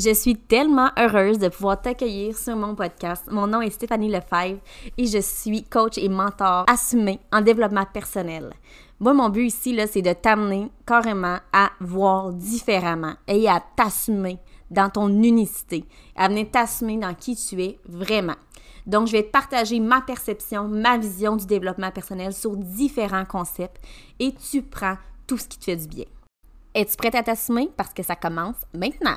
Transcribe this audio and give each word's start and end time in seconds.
Je 0.00 0.14
suis 0.14 0.36
tellement 0.36 0.90
heureuse 0.96 1.40
de 1.40 1.48
pouvoir 1.48 1.82
t'accueillir 1.82 2.38
sur 2.38 2.54
mon 2.54 2.76
podcast. 2.76 3.24
Mon 3.32 3.48
nom 3.48 3.60
est 3.60 3.70
Stéphanie 3.70 4.08
Lefebvre 4.08 4.60
et 4.96 5.06
je 5.06 5.18
suis 5.18 5.64
coach 5.64 5.98
et 5.98 6.08
mentor 6.08 6.66
assumé 6.68 7.18
en 7.32 7.40
développement 7.40 7.84
personnel. 7.84 8.52
Moi, 9.00 9.12
mon 9.12 9.28
but 9.28 9.46
ici, 9.46 9.74
là, 9.74 9.88
c'est 9.88 10.02
de 10.02 10.12
t'amener 10.12 10.70
carrément 10.86 11.38
à 11.52 11.70
voir 11.80 12.32
différemment 12.32 13.14
et 13.26 13.48
à 13.48 13.60
t'assumer 13.74 14.38
dans 14.70 14.88
ton 14.88 15.08
unicité, 15.08 15.84
à 16.14 16.28
venir 16.28 16.48
t'assumer 16.52 16.96
dans 16.98 17.14
qui 17.14 17.34
tu 17.34 17.60
es 17.60 17.80
vraiment. 17.88 18.36
Donc, 18.86 19.08
je 19.08 19.12
vais 19.12 19.24
te 19.24 19.32
partager 19.32 19.80
ma 19.80 20.00
perception, 20.00 20.68
ma 20.68 20.96
vision 20.96 21.34
du 21.34 21.46
développement 21.46 21.90
personnel 21.90 22.32
sur 22.32 22.56
différents 22.56 23.24
concepts 23.24 23.82
et 24.20 24.32
tu 24.32 24.62
prends 24.62 24.96
tout 25.26 25.38
ce 25.38 25.48
qui 25.48 25.58
te 25.58 25.64
fait 25.64 25.76
du 25.76 25.88
bien. 25.88 26.04
Es-tu 26.72 26.96
prête 26.96 27.16
à 27.16 27.24
t'assumer? 27.24 27.68
Parce 27.76 27.92
que 27.92 28.04
ça 28.04 28.14
commence 28.14 28.58
maintenant? 28.72 29.16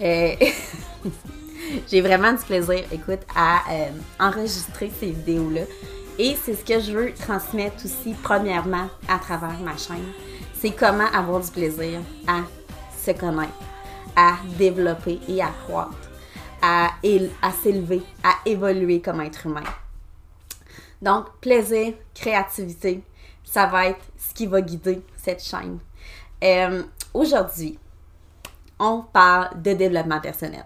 Euh, 0.00 0.34
J'ai 1.90 2.00
vraiment 2.00 2.32
du 2.32 2.44
plaisir, 2.44 2.84
écoute, 2.92 3.20
à 3.34 3.60
euh, 3.70 3.90
enregistrer 4.20 4.90
ces 5.00 5.10
vidéos-là. 5.10 5.62
Et 6.18 6.36
c'est 6.42 6.54
ce 6.54 6.64
que 6.64 6.80
je 6.80 6.92
veux 6.92 7.12
transmettre 7.12 7.84
aussi, 7.84 8.14
premièrement, 8.22 8.88
à 9.08 9.18
travers 9.18 9.58
ma 9.60 9.76
chaîne. 9.76 10.12
C'est 10.54 10.70
comment 10.70 11.06
avoir 11.12 11.40
du 11.40 11.50
plaisir 11.50 12.00
à 12.26 12.42
se 13.04 13.10
connaître, 13.10 13.52
à 14.14 14.36
développer 14.58 15.20
et 15.28 15.42
à 15.42 15.50
croître, 15.66 16.10
à, 16.62 16.90
à 17.42 17.52
s'élever, 17.62 18.02
à 18.22 18.36
évoluer 18.46 19.00
comme 19.00 19.20
être 19.20 19.46
humain. 19.46 19.62
Donc, 21.02 21.26
plaisir, 21.40 21.94
créativité, 22.14 23.02
ça 23.44 23.66
va 23.66 23.88
être 23.88 24.04
ce 24.18 24.32
qui 24.34 24.46
va 24.46 24.62
guider 24.62 25.02
cette 25.16 25.42
chaîne. 25.42 25.78
Euh, 26.42 26.82
Aujourd'hui, 27.12 27.78
on 28.78 29.02
parle 29.12 29.62
de 29.62 29.72
développement 29.72 30.20
personnel. 30.20 30.64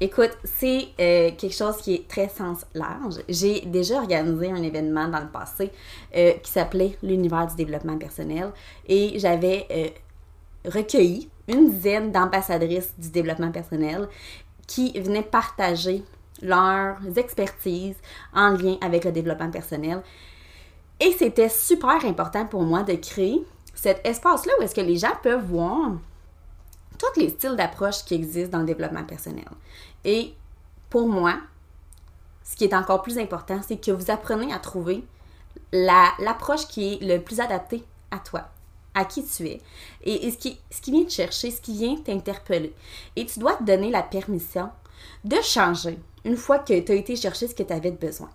Écoute, 0.00 0.36
c'est 0.44 0.88
euh, 1.00 1.30
quelque 1.36 1.54
chose 1.54 1.76
qui 1.76 1.94
est 1.94 2.08
très 2.08 2.28
sens 2.28 2.66
large. 2.74 3.20
J'ai 3.28 3.60
déjà 3.60 3.98
organisé 3.98 4.50
un 4.50 4.62
événement 4.62 5.08
dans 5.08 5.20
le 5.20 5.28
passé 5.28 5.70
euh, 6.16 6.32
qui 6.42 6.50
s'appelait 6.50 6.98
l'univers 7.02 7.46
du 7.46 7.54
développement 7.54 7.96
personnel 7.96 8.50
et 8.88 9.18
j'avais 9.18 9.66
euh, 9.70 9.88
recueilli 10.68 11.30
une 11.46 11.70
dizaine 11.70 12.10
d'ambassadrices 12.10 12.92
du 12.98 13.10
développement 13.10 13.52
personnel 13.52 14.08
qui 14.66 14.98
venaient 14.98 15.22
partager 15.22 16.02
leurs 16.42 16.98
expertises 17.16 17.96
en 18.34 18.50
lien 18.50 18.76
avec 18.80 19.04
le 19.04 19.12
développement 19.12 19.50
personnel. 19.50 20.02
Et 20.98 21.12
c'était 21.12 21.48
super 21.48 22.04
important 22.04 22.46
pour 22.46 22.62
moi 22.62 22.82
de 22.82 22.94
créer 22.94 23.44
cet 23.74 24.04
espace-là 24.06 24.52
où 24.58 24.62
est-ce 24.62 24.74
que 24.74 24.80
les 24.80 24.96
gens 24.96 25.12
peuvent 25.22 25.44
voir 25.44 25.92
tous 27.12 27.20
les 27.20 27.30
styles 27.30 27.56
d'approche 27.56 28.04
qui 28.04 28.14
existent 28.14 28.58
dans 28.58 28.60
le 28.60 28.66
développement 28.66 29.04
personnel. 29.04 29.44
Et 30.04 30.34
pour 30.90 31.08
moi, 31.08 31.38
ce 32.42 32.56
qui 32.56 32.64
est 32.64 32.74
encore 32.74 33.02
plus 33.02 33.18
important, 33.18 33.60
c'est 33.66 33.78
que 33.78 33.90
vous 33.90 34.10
apprenez 34.10 34.52
à 34.52 34.58
trouver 34.58 35.04
l'approche 35.72 36.68
qui 36.68 36.94
est 36.94 37.02
le 37.02 37.20
plus 37.20 37.40
adaptée 37.40 37.84
à 38.10 38.18
toi, 38.18 38.48
à 38.94 39.04
qui 39.04 39.24
tu 39.24 39.46
es, 39.48 39.60
et, 40.04 40.30
ce, 40.30 40.36
qui, 40.36 40.58
ce 40.70 40.80
qui 40.80 40.92
vient 40.92 41.04
te 41.04 41.10
chercher, 41.10 41.50
ce 41.50 41.60
qui 41.60 41.72
vient 41.72 41.96
t'interpeller. 41.96 42.74
Et 43.16 43.26
tu 43.26 43.38
dois 43.38 43.54
te 43.54 43.64
donner 43.64 43.90
la 43.90 44.02
permission 44.02 44.70
de 45.24 45.36
changer 45.42 45.98
une 46.24 46.36
fois 46.36 46.58
que 46.58 46.78
tu 46.78 46.92
as 46.92 46.94
été 46.94 47.16
chercher 47.16 47.48
ce 47.48 47.54
que 47.54 47.62
tu 47.62 47.72
avais 47.72 47.90
besoin. 47.90 48.30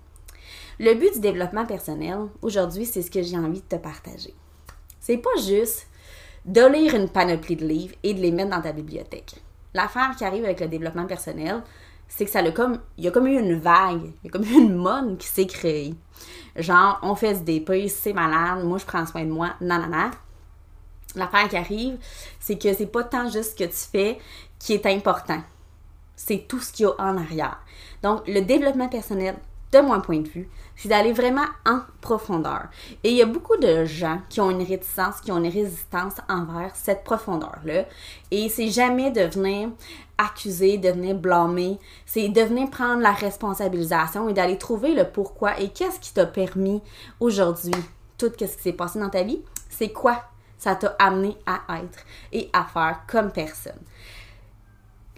Le 0.80 0.94
but 0.94 1.14
du 1.14 1.20
développement 1.20 1.66
personnel, 1.66 2.28
aujourd'hui, 2.42 2.86
c'est 2.86 3.02
ce 3.02 3.12
que 3.12 3.22
j'ai 3.22 3.38
envie 3.38 3.62
de 3.62 3.66
te 3.68 3.76
partager. 3.76 4.34
C'est 5.00 5.18
pas 5.18 5.36
juste 5.46 5.88
de 6.46 6.66
lire 6.66 6.96
une 6.96 7.10
panoplie 7.10 7.56
de 7.56 7.66
livres 7.66 7.96
et 8.04 8.14
de 8.14 8.22
les 8.22 8.32
mettre 8.32 8.52
dans 8.52 8.62
ta 8.62 8.72
bibliothèque. 8.72 9.36
L'affaire 9.74 10.16
qui 10.18 10.26
arrive 10.26 10.46
avec 10.46 10.60
le 10.60 10.68
développement 10.68 11.06
personnel, 11.06 11.62
c'est 12.08 12.26
que 12.26 12.32
ça 12.32 12.40
a 12.40 12.52
comme, 12.52 12.80
il 12.98 13.06
y 13.06 13.08
a 13.08 13.12
comme 13.12 13.28
eu 13.28 13.40
une 13.40 13.60
vague, 13.60 14.12
il 14.24 14.26
y 14.26 14.28
a 14.28 14.32
comme 14.32 14.44
eu 14.44 14.54
une 14.54 14.76
mode 14.76 15.18
qui 15.18 15.28
s'est 15.28 15.46
créée. 15.46 15.94
Genre, 16.56 17.00
on 17.04 17.16
fait 17.16 17.36
ce 17.36 17.42
DP, 17.42 17.88
c'est 17.88 18.14
malade, 18.14 18.66
moi 18.66 18.80
je 18.80 18.86
prends 18.86 19.06
soin 19.06 19.24
de 19.24 19.32
moi, 19.32 19.52
nanana. 19.62 20.12
L'affaire 21.16 21.48
qui 21.50 21.58
arrive, 21.58 21.98
c'est 22.40 22.58
que 22.58 22.74
c'est 22.74 22.88
pas 22.88 23.04
tant 23.04 23.30
juste 23.30 23.52
ce 23.52 23.64
que 23.64 23.70
tu 23.70 23.90
fais 23.92 24.20
qui 24.58 24.74
est 24.74 24.86
important. 24.86 25.42
C'est 26.16 26.48
tout 26.48 26.60
ce 26.60 26.72
qu'il 26.74 26.86
y 26.86 26.90
a 26.90 26.94
en 27.00 27.18
arrière. 27.18 27.60
Donc, 28.04 28.28
le 28.28 28.42
développement 28.42 28.90
personnel, 28.90 29.36
de 29.72 29.80
mon 29.80 30.02
point 30.02 30.20
de 30.20 30.28
vue, 30.28 30.50
c'est 30.76 30.90
d'aller 30.90 31.14
vraiment 31.14 31.46
en 31.66 31.82
profondeur. 32.02 32.68
Et 33.04 33.12
il 33.12 33.18
y 33.18 33.22
a 33.22 33.28
beaucoup 33.28 33.58
de 33.58 33.86
gens 33.86 34.20
qui 34.30 34.42
ont 34.42 34.50
une 34.50 34.64
réticence, 34.64 35.22
qui 35.22 35.32
ont 35.32 35.38
une 35.38 35.52
résistance 35.52 36.16
envers 36.28 36.76
cette 36.76 37.04
profondeur-là. 37.04 37.86
Et 38.32 38.50
c'est 38.50 38.70
jamais 38.70 39.12
de 39.12 39.22
venir 39.22 39.70
accuser, 40.18 40.78
de 40.78 40.90
venir 40.90 41.16
blâmer, 41.16 41.78
c'est 42.06 42.30
de 42.30 42.42
venir 42.42 42.70
prendre 42.70 43.02
la 43.02 43.12
responsabilisation 43.12 44.28
et 44.28 44.34
d'aller 44.34 44.58
trouver 44.58 44.94
le 44.94 45.06
pourquoi 45.10 45.60
et 45.60 45.70
qu'est-ce 45.70 46.00
qui 46.00 46.14
t'a 46.14 46.26
permis 46.26 46.82
aujourd'hui, 47.20 47.74
tout 48.18 48.32
ce 48.38 48.46
qui 48.46 48.48
s'est 48.48 48.74
passé 48.74 49.00
dans 49.00 49.10
ta 49.10 49.24
vie, 49.24 49.42
c'est 49.70 49.92
quoi 49.92 50.24
ça 50.58 50.76
t'a 50.76 50.96
amené 51.00 51.38
à 51.46 51.62
être 51.82 52.00
et 52.34 52.50
à 52.52 52.66
faire 52.66 53.02
comme 53.08 53.32
personne. 53.32 53.80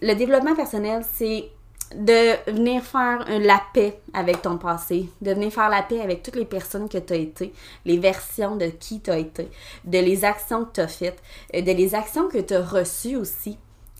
Le 0.00 0.14
développement 0.14 0.54
personnel, 0.54 1.04
c'est 1.12 1.50
de 1.94 2.50
venir 2.50 2.82
faire 2.82 3.24
la 3.28 3.60
paix 3.72 4.00
avec 4.12 4.42
ton 4.42 4.58
passé, 4.58 5.08
de 5.20 5.32
venir 5.32 5.52
faire 5.52 5.68
la 5.68 5.82
paix 5.82 6.00
avec 6.00 6.22
toutes 6.22 6.36
les 6.36 6.44
personnes 6.44 6.88
que 6.88 6.98
tu 6.98 7.12
as 7.12 7.16
été, 7.16 7.52
les 7.84 7.98
versions 7.98 8.56
de 8.56 8.66
qui 8.66 9.00
tu 9.00 9.10
as 9.10 9.18
été, 9.18 9.50
de 9.84 9.98
les 9.98 10.24
actions 10.24 10.64
que 10.64 10.72
tu 10.72 10.80
as 10.80 10.88
faites, 10.88 11.22
euh, 11.54 11.60
de 11.60 11.72
les 11.72 11.94
actions 11.94 12.28
que 12.28 12.38
tu 12.38 12.54
as 12.54 12.64
reçues 12.64 13.16
aussi, 13.16 13.58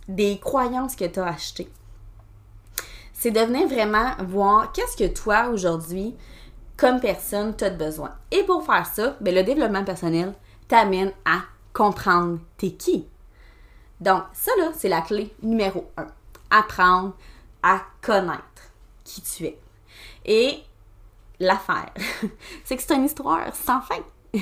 des 0.09 0.39
croyances 0.39 0.97
que 0.97 1.05
tu 1.05 1.21
as 1.21 1.27
achetées. 1.27 1.69
C'est 3.13 3.31
de 3.31 3.41
venir 3.41 3.69
vraiment 3.69 4.13
voir 4.27 4.73
qu'est-ce 4.73 4.97
que 4.97 5.13
toi 5.13 5.49
aujourd'hui, 5.49 6.17
comme 6.77 7.01
personne, 7.01 7.55
tu 7.57 7.65
as 7.65 7.71
besoin. 7.71 8.11
Et 8.31 8.43
pour 8.43 8.65
faire 8.65 8.87
ça, 8.87 9.17
ben, 9.21 9.35
le 9.35 9.45
développement 9.45 9.85
personnel 9.85 10.35
t'amène 10.67 11.13
à 11.25 11.43
comprendre 11.73 12.39
t'es 12.57 12.73
qui. 12.73 13.07
Donc, 14.01 14.25
ça 14.33 14.51
là, 14.59 14.73
c'est 14.77 14.89
la 14.89 15.01
clé 15.01 15.33
numéro 15.43 15.89
un. 15.97 16.07
Apprendre 16.51 17.15
à 17.63 17.83
connaître 18.01 18.43
qui 19.05 19.23
tu 19.23 19.45
es. 19.47 19.59
Et 20.25 20.63
l'affaire, 21.39 21.93
c'est 22.65 22.77
que 22.77 22.83
c'est 22.83 22.95
une 22.95 23.05
histoire 23.05 23.55
sans 23.55 23.81
fin. 23.81 24.01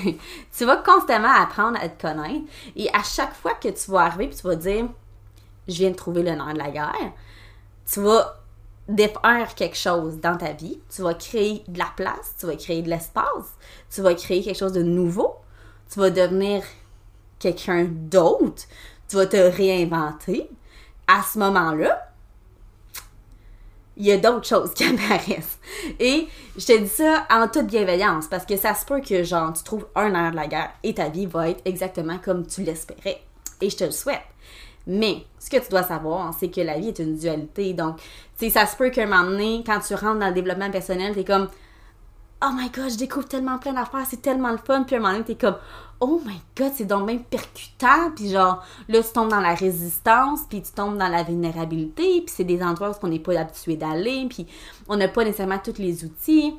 tu 0.57 0.65
vas 0.65 0.77
constamment 0.77 1.33
apprendre 1.33 1.79
à 1.81 1.89
te 1.89 2.01
connaître 2.01 2.45
et 2.77 2.89
à 2.95 3.03
chaque 3.03 3.35
fois 3.35 3.55
que 3.55 3.69
tu 3.69 3.91
vas 3.91 4.03
arriver 4.03 4.31
tu 4.31 4.43
vas 4.43 4.55
dire 4.55 4.87
je 5.67 5.75
viens 5.75 5.91
de 5.91 5.97
trouver 5.97 6.23
le 6.23 6.35
nom 6.35 6.53
de 6.53 6.59
la 6.59 6.71
guerre, 6.71 7.13
tu 7.91 8.01
vas 8.01 8.41
défaire 8.89 9.55
quelque 9.55 9.77
chose 9.77 10.19
dans 10.19 10.37
ta 10.37 10.53
vie, 10.53 10.81
tu 10.95 11.03
vas 11.03 11.15
créer 11.15 11.63
de 11.69 11.79
la 11.79 11.89
place, 11.97 12.35
tu 12.39 12.47
vas 12.47 12.57
créer 12.57 12.83
de 12.83 12.91
l'espace, 12.91 13.57
tu 13.91 14.03
vas 14.03 14.15
créer 14.15 14.43
quelque 14.43 14.59
chose 14.59 14.73
de 14.73 14.83
nouveau, 14.83 15.37
tu 15.91 16.01
vas 16.01 16.11
devenir 16.11 16.63
quelqu'un 17.39 17.85
d'autre, 17.85 18.65
tu 19.09 19.17
vas 19.17 19.27
te 19.27 19.37
réinventer. 19.37 20.51
À 21.07 21.23
ce 21.23 21.39
moment-là, 21.39 22.10
il 24.01 24.07
y 24.07 24.13
a 24.13 24.17
d'autres 24.17 24.47
choses 24.47 24.71
qui 24.75 24.85
apparaissent. 24.85 25.59
Et 26.01 26.27
je 26.57 26.67
te 26.67 26.79
dis 26.79 26.89
ça 26.89 27.27
en 27.31 27.47
toute 27.49 27.67
bienveillance 27.67 28.27
parce 28.27 28.47
que 28.47 28.57
ça 28.57 28.75
se 28.75 28.87
peut 28.87 29.01
que, 29.01 29.23
genre, 29.23 29.53
tu 29.53 29.63
trouves 29.63 29.87
un 29.95 30.15
air 30.15 30.31
de 30.31 30.37
la 30.37 30.47
guerre 30.47 30.73
et 30.83 30.95
ta 30.95 31.09
vie 31.09 31.27
va 31.27 31.51
être 31.51 31.61
exactement 31.67 32.19
comme 32.19 32.47
tu 32.47 32.63
l'espérais. 32.63 33.21
Et 33.61 33.69
je 33.69 33.77
te 33.77 33.85
le 33.85 33.91
souhaite. 33.91 34.23
Mais 34.87 35.25
ce 35.39 35.51
que 35.51 35.59
tu 35.59 35.69
dois 35.69 35.83
savoir, 35.83 36.35
c'est 36.39 36.49
que 36.49 36.63
la 36.63 36.79
vie 36.79 36.89
est 36.89 36.99
une 36.99 37.17
dualité. 37.17 37.75
Donc, 37.75 37.99
tu 38.39 38.47
sais, 38.47 38.51
ça 38.51 38.67
se 38.67 38.75
peut 38.75 38.89
qu'un 38.89 39.07
moment 39.07 39.31
donné, 39.31 39.63
quand 39.65 39.79
tu 39.81 39.95
rentres 39.95 40.19
dans 40.19 40.29
le 40.29 40.35
développement 40.35 40.71
personnel, 40.71 41.15
t'es 41.15 41.25
comme 41.25 41.49
Oh 42.43 42.51
my 42.55 42.71
god, 42.71 42.91
je 42.91 42.97
découvre 42.97 43.29
tellement 43.29 43.59
plein 43.59 43.75
d'affaires, 43.75 44.07
c'est 44.09 44.23
tellement 44.23 44.51
le 44.51 44.59
fun. 44.59 44.85
Puis 44.85 44.97
à 44.97 44.99
un 44.99 45.03
moment 45.03 45.13
donné, 45.13 45.25
t'es 45.25 45.35
comme 45.35 45.57
oh 46.01 46.21
my 46.25 46.41
god, 46.57 46.73
c'est 46.75 46.87
donc 46.87 47.07
même 47.07 47.23
percutant. 47.23 48.11
Puis 48.17 48.31
genre, 48.31 48.65
là, 48.89 49.03
tu 49.03 49.13
tombes 49.13 49.29
dans 49.29 49.41
la 49.41 49.55
résistance, 49.55 50.41
puis 50.49 50.63
tu 50.63 50.73
tombes 50.73 50.97
dans 50.97 51.09
la 51.09 51.23
vulnérabilité, 51.23 52.23
puis 52.23 52.35
c'est 52.35 52.45
des 52.45 52.63
endroits 52.63 52.91
où 52.91 52.95
on 53.03 53.09
n'est 53.09 53.19
pas 53.19 53.39
habitué 53.39 53.77
d'aller, 53.77 54.27
puis 54.29 54.47
on 54.89 54.97
n'a 54.97 55.09
pas 55.09 55.25
nécessairement 55.25 55.59
tous 55.59 55.79
les 55.79 56.05
outils. 56.05 56.55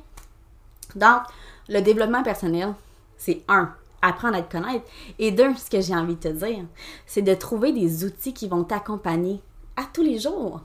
Donc, 0.94 1.22
le 1.68 1.80
développement 1.80 2.22
personnel, 2.22 2.74
c'est 3.16 3.42
un, 3.48 3.74
apprendre 4.02 4.36
à 4.36 4.42
te 4.42 4.52
connaître. 4.52 4.84
Et 5.18 5.30
deux, 5.30 5.54
ce 5.56 5.70
que 5.70 5.80
j'ai 5.80 5.94
envie 5.94 6.16
de 6.16 6.20
te 6.20 6.28
dire, 6.28 6.64
c'est 7.06 7.22
de 7.22 7.34
trouver 7.34 7.72
des 7.72 8.04
outils 8.04 8.34
qui 8.34 8.48
vont 8.48 8.64
t'accompagner 8.64 9.40
à 9.76 9.82
tous 9.92 10.02
les 10.02 10.18
jours 10.18 10.60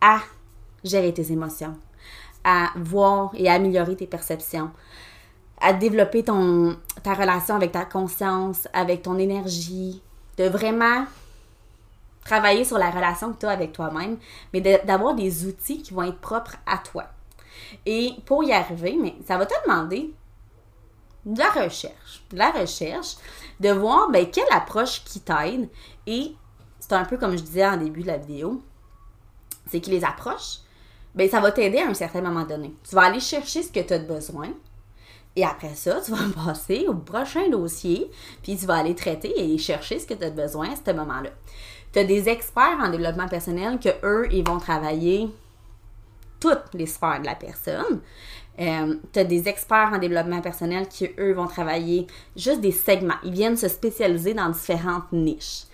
à 0.00 0.20
gérer 0.84 1.12
tes 1.12 1.32
émotions, 1.32 1.76
à 2.48 2.70
voir 2.76 3.30
et 3.34 3.50
améliorer 3.50 3.94
tes 3.94 4.06
perceptions, 4.06 4.70
à 5.60 5.74
développer 5.74 6.24
ton, 6.24 6.78
ta 7.02 7.12
relation 7.12 7.54
avec 7.54 7.72
ta 7.72 7.84
conscience, 7.84 8.68
avec 8.72 9.02
ton 9.02 9.18
énergie, 9.18 10.02
de 10.38 10.44
vraiment 10.44 11.04
travailler 12.24 12.64
sur 12.64 12.78
la 12.78 12.90
relation 12.90 13.34
que 13.34 13.40
tu 13.40 13.46
as 13.46 13.50
avec 13.50 13.72
toi-même, 13.72 14.16
mais 14.54 14.60
d'avoir 14.60 15.14
des 15.14 15.46
outils 15.46 15.82
qui 15.82 15.92
vont 15.92 16.04
être 16.04 16.20
propres 16.20 16.56
à 16.64 16.78
toi. 16.78 17.04
Et 17.84 18.14
pour 18.24 18.42
y 18.44 18.52
arriver, 18.52 18.96
mais 18.98 19.14
ça 19.26 19.36
va 19.36 19.44
te 19.44 19.54
demander 19.66 20.14
de 21.26 21.38
la 21.38 21.50
recherche, 21.50 22.22
de 22.30 22.38
la 22.38 22.50
recherche, 22.50 23.16
de 23.60 23.70
voir 23.70 24.08
ben, 24.10 24.30
quelle 24.30 24.50
approche 24.52 25.04
qui 25.04 25.20
t'aide. 25.20 25.68
Et 26.06 26.34
c'est 26.80 26.94
un 26.94 27.04
peu 27.04 27.18
comme 27.18 27.36
je 27.36 27.42
disais 27.42 27.66
en 27.66 27.76
début 27.76 28.02
de 28.02 28.06
la 28.06 28.16
vidéo, 28.16 28.62
c'est 29.66 29.82
que 29.82 29.90
les 29.90 30.02
approches, 30.02 30.60
ben, 31.18 31.28
ça 31.28 31.40
va 31.40 31.50
t'aider 31.50 31.78
à 31.78 31.88
un 31.88 31.94
certain 31.94 32.20
moment 32.20 32.44
donné. 32.44 32.72
Tu 32.88 32.94
vas 32.94 33.02
aller 33.02 33.18
chercher 33.18 33.64
ce 33.64 33.72
que 33.72 33.80
tu 33.80 33.92
as 33.92 33.98
besoin. 33.98 34.50
Et 35.34 35.44
après 35.44 35.74
ça, 35.74 36.00
tu 36.00 36.12
vas 36.12 36.18
passer 36.46 36.86
au 36.86 36.94
prochain 36.94 37.48
dossier, 37.48 38.08
puis 38.40 38.56
tu 38.56 38.66
vas 38.66 38.76
aller 38.76 38.94
traiter 38.94 39.34
et 39.36 39.58
chercher 39.58 39.98
ce 39.98 40.06
que 40.06 40.14
tu 40.14 40.22
as 40.22 40.30
besoin 40.30 40.70
à 40.70 40.76
ce 40.76 40.92
moment-là. 40.92 41.30
Tu 41.92 41.98
as 41.98 42.04
des 42.04 42.28
experts 42.28 42.78
en 42.80 42.88
développement 42.88 43.26
personnel 43.26 43.80
que 43.80 43.88
eux, 44.04 44.28
ils 44.30 44.46
vont 44.46 44.58
travailler 44.58 45.28
toutes 46.38 46.72
les 46.74 46.86
sphères 46.86 47.20
de 47.20 47.26
la 47.26 47.34
personne. 47.34 48.00
Euh, 48.60 48.96
tu 49.12 49.18
as 49.20 49.24
des 49.24 49.48
experts 49.48 49.92
en 49.94 49.98
développement 49.98 50.40
personnel 50.40 50.88
qui, 50.88 51.08
eux, 51.18 51.32
vont 51.32 51.46
travailler 51.46 52.06
juste 52.36 52.60
des 52.60 52.72
segments. 52.72 53.14
Ils 53.22 53.32
viennent 53.32 53.56
se 53.56 53.68
spécialiser 53.68 54.34
dans 54.34 54.48
différentes 54.48 55.12
niches. 55.12 55.64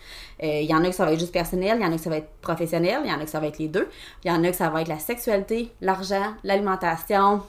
Euh, 0.42 0.60
il 0.60 0.68
y 0.68 0.74
en 0.74 0.84
a 0.84 0.88
que 0.88 0.94
ça 0.94 1.04
va 1.04 1.12
être 1.12 1.20
juste 1.20 1.32
personnel, 1.32 1.78
il 1.80 1.84
y 1.84 1.86
en 1.86 1.92
a 1.92 1.96
que 1.96 2.02
ça 2.02 2.10
va 2.10 2.16
être 2.18 2.30
professionnel, 2.42 3.00
il 3.04 3.10
y 3.10 3.14
en 3.14 3.20
a 3.20 3.24
que 3.24 3.30
ça 3.30 3.40
va 3.40 3.46
être 3.46 3.58
les 3.58 3.68
deux. 3.68 3.88
Il 4.24 4.28
y 4.28 4.30
en 4.30 4.42
a 4.44 4.50
que 4.50 4.56
ça 4.56 4.68
va 4.68 4.82
être 4.82 4.88
la 4.88 4.98
sexualité, 4.98 5.70
l'argent, 5.80 6.34
l'alimentation, 6.42 7.42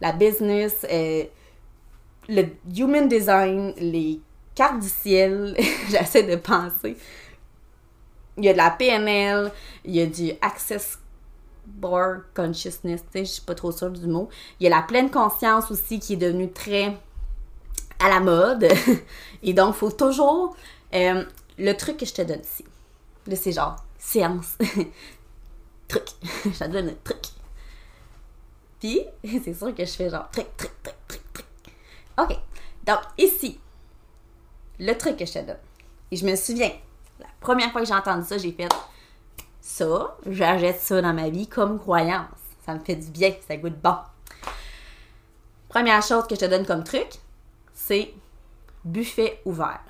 la 0.00 0.12
business, 0.12 0.86
euh, 0.90 1.24
le 2.28 2.44
human 2.74 3.08
design, 3.08 3.74
les 3.76 4.20
cartes 4.54 4.80
du 4.80 4.88
ciel. 4.88 5.54
J'essaie 5.90 6.22
de 6.22 6.36
penser. 6.36 6.96
Il 8.38 8.44
y 8.44 8.48
a 8.48 8.52
de 8.52 8.58
la 8.58 8.70
PNL, 8.70 9.52
il 9.84 9.94
y 9.94 10.00
a 10.00 10.06
du 10.06 10.32
Access 10.40 10.98
Board 11.74 12.22
Consciousness, 12.34 13.02
je 13.14 13.24
suis 13.24 13.42
pas 13.42 13.54
trop 13.54 13.72
sûre 13.72 13.90
du 13.90 14.06
mot. 14.06 14.28
Il 14.60 14.64
y 14.64 14.66
a 14.66 14.70
la 14.70 14.82
pleine 14.82 15.10
conscience 15.10 15.70
aussi 15.70 15.98
qui 15.98 16.14
est 16.14 16.16
devenue 16.16 16.50
très 16.50 16.96
à 17.98 18.08
la 18.08 18.20
mode. 18.20 18.68
Et 19.42 19.52
donc, 19.52 19.74
il 19.74 19.78
faut 19.78 19.90
toujours 19.90 20.56
euh, 20.94 21.24
le 21.58 21.72
truc 21.74 21.98
que 21.98 22.06
je 22.06 22.12
te 22.12 22.22
donne 22.22 22.40
ici. 22.40 22.64
C'est 23.34 23.52
genre 23.52 23.76
séance. 23.98 24.56
truc. 25.88 26.04
je 26.44 26.58
te 26.58 26.68
donne 26.68 26.88
un 26.88 26.94
truc. 27.04 27.22
Puis, 28.80 29.00
c'est 29.44 29.54
sûr 29.54 29.74
que 29.74 29.84
je 29.84 29.92
fais 29.92 30.10
genre 30.10 30.28
truc, 30.30 30.46
truc, 30.56 30.72
truc, 30.82 30.96
truc, 31.06 31.32
truc. 31.32 31.46
OK. 32.18 32.36
Donc, 32.84 32.98
ici, 33.18 33.60
le 34.78 34.92
truc 34.94 35.16
que 35.16 35.26
je 35.26 35.32
te 35.32 35.38
donne. 35.38 35.58
Et 36.10 36.16
je 36.16 36.26
me 36.26 36.34
souviens, 36.36 36.72
la 37.20 37.26
première 37.40 37.70
fois 37.70 37.80
que 37.80 37.86
j'ai 37.86 37.94
entendu 37.94 38.26
ça, 38.26 38.38
j'ai 38.38 38.52
fait 38.52 38.68
ça, 39.62 40.16
j'achète 40.26 40.80
ça 40.80 41.00
dans 41.00 41.14
ma 41.14 41.30
vie 41.30 41.46
comme 41.46 41.78
croyance. 41.78 42.26
Ça 42.66 42.74
me 42.74 42.80
fait 42.80 42.96
du 42.96 43.10
bien, 43.10 43.32
ça 43.46 43.56
goûte 43.56 43.80
bon. 43.80 43.96
Première 45.68 46.02
chose 46.02 46.26
que 46.26 46.34
je 46.34 46.40
te 46.40 46.44
donne 46.46 46.66
comme 46.66 46.84
truc, 46.84 47.08
c'est 47.72 48.12
buffet 48.84 49.40
ouvert. 49.44 49.80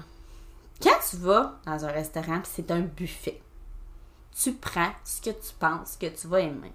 Quand 0.80 0.98
tu 1.08 1.16
vas 1.16 1.58
dans 1.66 1.84
un 1.84 1.90
restaurant, 1.90 2.40
c'est 2.44 2.70
un 2.70 2.80
buffet. 2.80 3.40
Tu 4.38 4.52
prends 4.52 4.92
ce 5.04 5.20
que 5.22 5.30
tu 5.30 5.54
penses 5.58 5.96
que 5.96 6.06
tu 6.06 6.26
vas 6.28 6.40
aimer. 6.40 6.72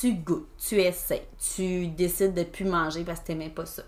Tu 0.00 0.14
goûtes, 0.14 0.48
tu 0.58 0.80
essaies, 0.80 1.28
tu 1.54 1.86
décides 1.88 2.34
de 2.34 2.42
plus 2.42 2.64
manger 2.64 3.04
parce 3.04 3.20
que 3.20 3.26
tu 3.26 3.32
n'aimais 3.32 3.50
pas 3.50 3.66
ça. 3.66 3.82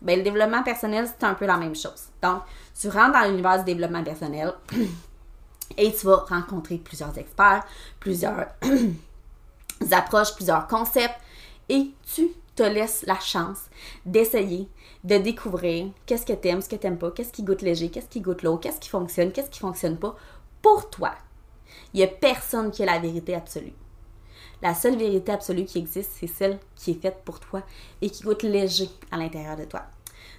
Ben, 0.00 0.18
le 0.18 0.24
développement 0.24 0.62
personnel, 0.62 1.06
c'est 1.06 1.24
un 1.24 1.34
peu 1.34 1.46
la 1.46 1.58
même 1.58 1.76
chose. 1.76 2.08
Donc, 2.22 2.42
tu 2.78 2.88
rentres 2.88 3.12
dans 3.12 3.28
l'univers 3.28 3.58
du 3.58 3.64
développement 3.64 4.02
personnel 4.02 4.54
et 5.76 5.92
tu 5.92 6.06
vas 6.06 6.24
rencontrer 6.28 6.78
plusieurs 6.78 7.16
experts, 7.18 7.64
plusieurs 8.00 8.46
approches, 9.90 10.34
plusieurs 10.34 10.66
concepts 10.66 11.18
et 11.68 11.90
tu 12.14 12.28
te 12.54 12.62
laisses 12.62 13.04
la 13.06 13.18
chance 13.18 13.62
d'essayer, 14.06 14.68
de 15.02 15.18
découvrir 15.18 15.90
qu'est-ce 16.06 16.26
que 16.26 16.32
tu 16.32 16.48
aimes, 16.48 16.62
ce 16.62 16.68
que 16.68 16.76
tu 16.76 16.86
n'aimes 16.86 16.98
pas, 16.98 17.10
qu'est-ce 17.10 17.32
qui 17.32 17.42
goûte 17.42 17.62
léger, 17.62 17.90
qu'est-ce 17.90 18.08
qui 18.08 18.20
goûte 18.20 18.42
l'eau, 18.42 18.58
qu'est-ce 18.58 18.80
qui 18.80 18.88
fonctionne, 18.88 19.32
qu'est-ce 19.32 19.50
qui 19.50 19.60
fonctionne 19.60 19.96
pas 19.96 20.14
pour 20.62 20.88
toi. 20.90 21.14
Il 21.92 21.98
n'y 21.98 22.04
a 22.04 22.08
personne 22.08 22.70
qui 22.70 22.82
a 22.82 22.86
la 22.86 22.98
vérité 22.98 23.34
absolue. 23.34 23.74
La 24.62 24.74
seule 24.74 24.96
vérité 24.96 25.32
absolue 25.32 25.64
qui 25.64 25.78
existe, 25.78 26.12
c'est 26.18 26.26
celle 26.26 26.58
qui 26.76 26.92
est 26.92 27.02
faite 27.02 27.22
pour 27.24 27.40
toi 27.40 27.62
et 28.00 28.08
qui 28.08 28.22
goûte 28.22 28.44
léger 28.44 28.88
à 29.10 29.16
l'intérieur 29.16 29.56
de 29.56 29.64
toi. 29.64 29.82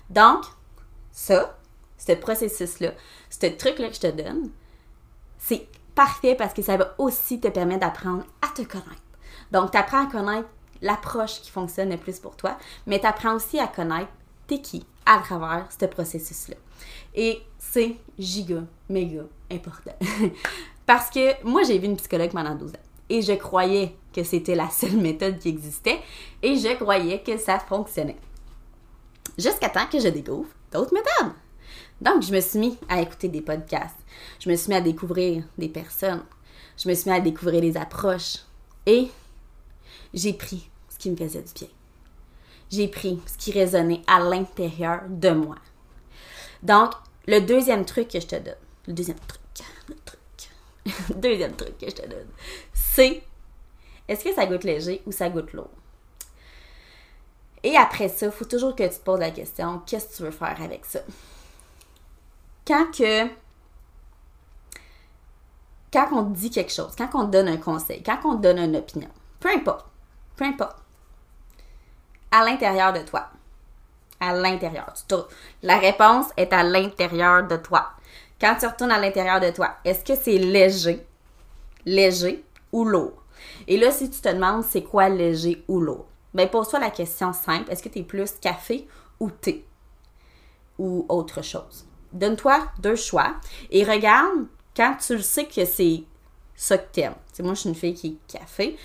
Donc, 0.09 0.43
ça, 1.11 1.57
ce 1.97 2.13
processus-là, 2.13 2.93
ce 3.29 3.47
truc-là 3.47 3.89
que 3.89 3.95
je 3.95 3.99
te 3.99 4.11
donne, 4.11 4.49
c'est 5.47 5.67
parfait 5.93 6.35
parce 6.35 6.53
que 6.53 6.61
ça 6.61 6.75
va 6.75 6.95
aussi 6.97 7.39
te 7.39 7.47
permettre 7.47 7.81
d'apprendre 7.81 8.23
à 8.41 8.47
te 8.47 8.63
connaître. 8.63 9.03
Donc, 9.51 9.71
tu 9.71 9.77
apprends 9.77 10.07
à 10.07 10.11
connaître 10.11 10.49
l'approche 10.81 11.41
qui 11.41 11.51
fonctionne 11.51 11.89
le 11.89 11.97
plus 11.97 12.19
pour 12.19 12.35
toi, 12.35 12.57
mais 12.87 12.99
tu 12.99 13.05
apprends 13.05 13.35
aussi 13.35 13.59
à 13.59 13.67
connaître 13.67 14.09
t'es 14.47 14.59
qui 14.59 14.85
à 15.05 15.19
travers 15.19 15.67
ce 15.69 15.85
processus-là. 15.85 16.55
Et 17.13 17.41
c'est 17.59 17.95
giga, 18.17 18.63
méga 18.89 19.21
important. 19.51 19.95
Parce 20.85 21.09
que 21.09 21.43
moi, 21.43 21.61
j'ai 21.63 21.77
vu 21.77 21.85
une 21.85 21.97
psychologue 21.97 22.31
pendant 22.31 22.55
12 22.55 22.71
ans 22.71 22.85
et 23.09 23.21
je 23.21 23.33
croyais 23.33 23.95
que 24.13 24.23
c'était 24.23 24.55
la 24.55 24.69
seule 24.69 24.97
méthode 24.97 25.37
qui 25.37 25.49
existait 25.49 25.99
et 26.41 26.55
je 26.57 26.75
croyais 26.75 27.21
que 27.21 27.37
ça 27.37 27.59
fonctionnait. 27.59 28.17
Jusqu'à 29.37 29.69
temps 29.69 29.85
que 29.91 29.99
je 29.99 30.07
découvre 30.07 30.49
d'autres 30.71 30.93
méthodes. 30.93 31.33
Donc, 32.01 32.23
je 32.23 32.33
me 32.33 32.39
suis 32.41 32.59
mis 32.59 32.77
à 32.89 33.01
écouter 33.01 33.29
des 33.29 33.41
podcasts. 33.41 33.95
Je 34.39 34.49
me 34.49 34.55
suis 34.55 34.69
mis 34.69 34.75
à 34.75 34.81
découvrir 34.81 35.43
des 35.57 35.69
personnes. 35.69 36.23
Je 36.77 36.89
me 36.89 36.93
suis 36.93 37.09
mis 37.09 37.15
à 37.15 37.21
découvrir 37.21 37.61
des 37.61 37.77
approches. 37.77 38.39
Et 38.85 39.09
j'ai 40.13 40.33
pris 40.33 40.69
ce 40.89 40.97
qui 40.97 41.09
me 41.09 41.15
faisait 41.15 41.41
du 41.41 41.53
bien. 41.53 41.67
J'ai 42.71 42.87
pris 42.87 43.19
ce 43.25 43.37
qui 43.37 43.51
résonnait 43.51 44.01
à 44.07 44.19
l'intérieur 44.19 45.01
de 45.07 45.29
moi. 45.29 45.55
Donc, 46.63 46.91
le 47.27 47.39
deuxième 47.39 47.85
truc 47.85 48.09
que 48.09 48.19
je 48.19 48.27
te 48.27 48.35
donne, 48.35 48.55
le 48.87 48.93
deuxième 48.93 49.19
truc, 49.27 49.41
le 49.87 49.95
truc, 50.03 50.19
deuxième 51.17 51.55
truc 51.55 51.77
que 51.77 51.89
je 51.89 51.95
te 51.95 52.07
donne, 52.07 52.27
c'est 52.73 53.23
est-ce 54.07 54.23
que 54.23 54.33
ça 54.33 54.45
goûte 54.45 54.63
léger 54.63 55.01
ou 55.05 55.11
ça 55.11 55.29
goûte 55.29 55.53
lourd? 55.53 55.69
Et 57.63 57.75
après 57.75 58.09
ça, 58.09 58.27
il 58.27 58.31
faut 58.31 58.45
toujours 58.45 58.75
que 58.75 58.83
tu 58.83 58.99
te 58.99 59.03
poses 59.03 59.19
la 59.19 59.31
question, 59.31 59.81
qu'est-ce 59.85 60.09
que 60.09 60.17
tu 60.17 60.23
veux 60.23 60.31
faire 60.31 60.61
avec 60.61 60.85
ça? 60.85 60.99
Quand 62.67 62.91
que 62.91 63.27
quand 65.93 66.09
on 66.11 66.23
dit 66.23 66.49
quelque 66.49 66.73
chose, 66.73 66.93
quand 66.97 67.09
on 67.13 67.23
donne 67.23 67.47
un 67.47 67.57
conseil, 67.57 68.03
quand 68.03 68.19
on 68.25 68.35
donne 68.35 68.59
une 68.59 68.75
opinion, 68.75 69.07
peu 69.39 69.49
importe, 69.49 69.85
peu 70.35 70.43
importe, 70.43 70.75
à 72.31 72.43
l'intérieur 72.43 72.91
de 72.91 72.99
toi. 72.99 73.29
À 74.19 74.33
l'intérieur. 74.33 74.93
La 75.63 75.77
réponse 75.77 76.27
est 76.35 76.51
à 76.51 76.63
l'intérieur 76.63 77.47
de 77.47 77.55
toi. 77.55 77.91
Quand 78.41 78.55
tu 78.59 78.65
retournes 78.65 78.91
à 78.91 78.99
l'intérieur 78.99 79.39
de 79.39 79.51
toi, 79.51 79.75
est-ce 79.85 80.03
que 80.03 80.19
c'est 80.21 80.37
léger, 80.37 81.05
léger 81.85 82.43
ou 82.73 82.83
lourd? 82.83 83.23
Et 83.67 83.77
là, 83.77 83.91
si 83.91 84.09
tu 84.09 84.19
te 84.19 84.29
demandes 84.29 84.63
c'est 84.63 84.83
quoi 84.83 85.07
léger 85.07 85.63
ou 85.67 85.79
lourd, 85.79 86.07
bien 86.33 86.47
pose-toi 86.47 86.79
la 86.79 86.89
question 86.89 87.31
simple, 87.31 87.71
est-ce 87.71 87.83
que 87.83 87.89
tu 87.89 87.99
es 87.99 88.03
plus 88.03 88.31
café 88.41 88.87
ou 89.19 89.29
thé? 89.29 89.65
Ou 90.77 91.05
autre 91.07 91.41
chose? 91.41 91.85
Donne-toi 92.15 92.65
deux 92.79 92.95
choix 92.95 93.35
et 93.69 93.83
regarde 93.83 94.45
quand 94.75 94.95
tu 95.05 95.15
le 95.15 95.21
sais 95.21 95.45
que 95.45 95.65
c'est 95.65 96.03
ça 96.55 96.77
que 96.77 97.01
aimes. 97.01 97.15
moi, 97.39 97.53
je 97.53 97.59
suis 97.59 97.69
une 97.69 97.75
fille 97.75 97.93
qui 97.93 98.07
est 98.07 98.37
café. 98.39 98.77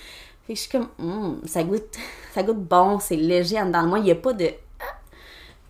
Fait 0.46 0.54
je 0.54 0.60
suis 0.60 0.70
comme, 0.70 0.88
hum, 0.98 1.40
ça 1.46 1.62
goûte, 1.62 1.96
ça 2.34 2.42
goûte 2.42 2.58
bon, 2.58 2.98
c'est 2.98 3.16
léger 3.16 3.60
en 3.60 3.66
dedans 3.66 3.82
de 3.82 3.88
moi. 3.88 3.98
Il 3.98 4.04
n'y 4.04 4.10
a 4.10 4.16
pas 4.16 4.32
de. 4.32 4.50
Ah. 4.80 4.84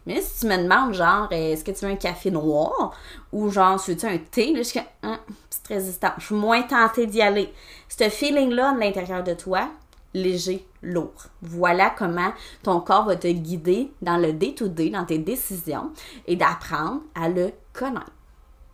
Mais 0.06 0.20
si 0.22 0.40
tu 0.40 0.46
me 0.46 0.56
demandes, 0.56 0.94
genre, 0.94 1.28
est-ce 1.30 1.62
que 1.62 1.70
tu 1.70 1.84
veux 1.84 1.92
un 1.92 1.96
café 1.96 2.30
noir 2.30 2.94
ou 3.32 3.50
genre, 3.50 3.82
tu 3.82 3.94
veux 3.94 4.08
un 4.08 4.18
thé, 4.18 4.52
là, 4.52 4.58
je 4.58 4.62
suis 4.62 4.80
comme, 4.80 4.88
hein, 5.02 5.20
petite 5.50 5.66
résistance. 5.68 6.12
Je 6.18 6.26
suis 6.26 6.34
moins 6.34 6.62
tentée 6.62 7.06
d'y 7.06 7.20
aller. 7.20 7.52
Ce 7.88 8.08
feeling-là, 8.08 8.72
de 8.72 8.80
l'intérieur 8.80 9.22
de 9.22 9.34
toi, 9.34 9.68
léger, 10.14 10.66
lourd. 10.82 11.26
Voilà 11.42 11.90
comment 11.90 12.32
ton 12.62 12.80
corps 12.80 13.04
va 13.04 13.16
te 13.16 13.28
guider 13.28 13.92
dans 14.02 14.16
le 14.16 14.32
day-to-day, 14.32 14.90
dans 14.90 15.04
tes 15.04 15.18
décisions 15.18 15.92
et 16.26 16.36
d'apprendre 16.36 17.02
à 17.14 17.28
le 17.28 17.52
connaître, 17.72 18.12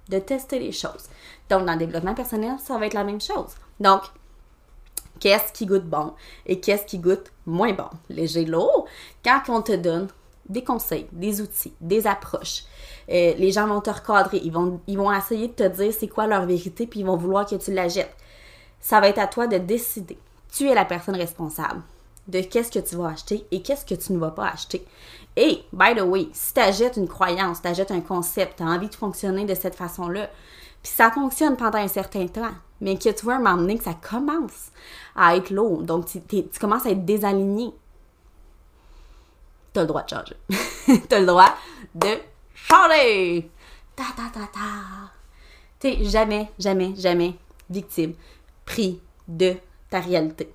de 0.09 0.19
tester 0.19 0.59
les 0.59 0.73
choses. 0.73 1.09
Donc, 1.51 1.67
dans 1.67 1.73
le 1.73 1.79
développement 1.79 2.15
personnel, 2.15 2.57
ça 2.59 2.79
va 2.79 2.87
être 2.87 2.95
la 2.95 3.05
même 3.05 3.21
chose. 3.21 3.55
Donc, 3.81 4.03
qu'est-ce 5.21 5.53
qui 5.53 5.67
goûte 5.67 5.87
bon 5.87 6.15
et 6.47 6.61
qu'est-ce 6.61 6.87
qui 6.87 6.99
goûte 6.99 7.33
moins 7.45 7.73
bon, 7.73 7.89
léger, 8.09 8.45
lourd, 8.45 8.87
quand 9.25 9.43
on 9.49 9.63
te 9.63 9.73
donne 9.73 10.09
des 10.49 10.65
conseils, 10.65 11.09
des 11.13 11.41
outils, 11.41 11.73
des 11.81 12.07
approches. 12.07 12.65
Euh, 13.09 13.35
les 13.37 13.51
gens 13.51 13.67
vont 13.67 13.81
te 13.81 13.91
recadrer, 13.91 14.41
ils 14.43 14.53
vont, 14.53 14.81
ils 14.87 14.97
vont 14.97 15.13
essayer 15.13 15.49
de 15.49 15.53
te 15.53 15.69
dire 15.69 15.93
c'est 15.93 16.09
quoi 16.09 16.27
leur 16.27 16.47
vérité, 16.47 16.87
puis 16.87 17.01
ils 17.01 17.07
vont 17.07 17.17
vouloir 17.17 17.47
que 17.47 17.57
tu 17.57 17.73
la 17.73 17.89
jettes. 17.89 18.15
ça 18.81 19.01
va 19.01 19.09
être 19.09 19.19
à 19.19 19.27
toi 19.27 19.47
de 19.47 19.59
décider. 19.59 20.19
Tu 20.57 20.67
es 20.69 20.75
la 20.75 20.87
personne 20.87 21.17
responsable 21.17 21.83
de 22.29 22.41
qu'est-ce 22.41 22.71
que 22.71 22.79
tu 22.79 22.97
vas 22.97 23.09
acheter 23.09 23.47
et 23.51 23.61
qu'est-ce 23.61 23.85
que 23.85 23.95
tu 23.95 24.13
ne 24.15 24.19
vas 24.19 24.31
pas 24.31 24.49
acheter. 24.49 24.87
Et, 25.37 25.63
by 25.71 25.95
the 25.95 26.01
way, 26.01 26.29
si 26.33 26.55
tu 26.55 26.61
achètes 26.61 26.97
une 26.97 27.09
croyance, 27.09 27.61
tu 27.61 27.69
achètes 27.69 27.91
un 27.91 28.01
concept, 28.01 28.57
tu 28.57 28.63
as 28.63 28.67
envie 28.67 28.89
de 28.89 28.95
fonctionner 28.95 29.45
de 29.45 29.55
cette 29.55 29.75
façon-là, 29.75 30.31
puis 30.83 30.93
ça 30.93 31.11
fonctionne 31.11 31.59
pendant 31.59 31.77
un 31.77 31.89
certain 31.89 32.27
temps, 32.27 32.55
mais 32.81 32.97
que 32.97 33.11
tu 33.11 33.27
veux 33.27 33.39
m'emmener 33.39 33.77
que 33.77 33.85
ça 33.85 33.93
commence 33.95 34.71
à 35.15 35.37
être 35.37 35.51
lourd, 35.51 35.83
donc 35.83 36.07
tu, 36.07 36.43
commences 36.59 36.87
à 36.87 36.91
être 36.91 37.05
désaligné, 37.05 37.75
tu 39.75 39.79
as 39.79 39.83
le 39.83 39.89
droit 39.89 40.05
de 40.05 40.09
changer. 40.09 40.37
tu 40.87 41.15
as 41.15 41.21
le 41.21 41.27
droit 41.27 41.55
de 41.95 42.17
changer! 42.55 43.51
Ta 43.95 44.05
ta 44.17 44.31
ta 44.33 44.47
ta! 44.47 45.13
Tu 45.79 46.03
jamais, 46.07 46.51
jamais, 46.59 46.95
jamais 46.97 47.35
victime, 47.69 48.15
pris 48.65 49.03
de 49.29 49.57
ta 49.91 50.01
réalité 50.01 50.53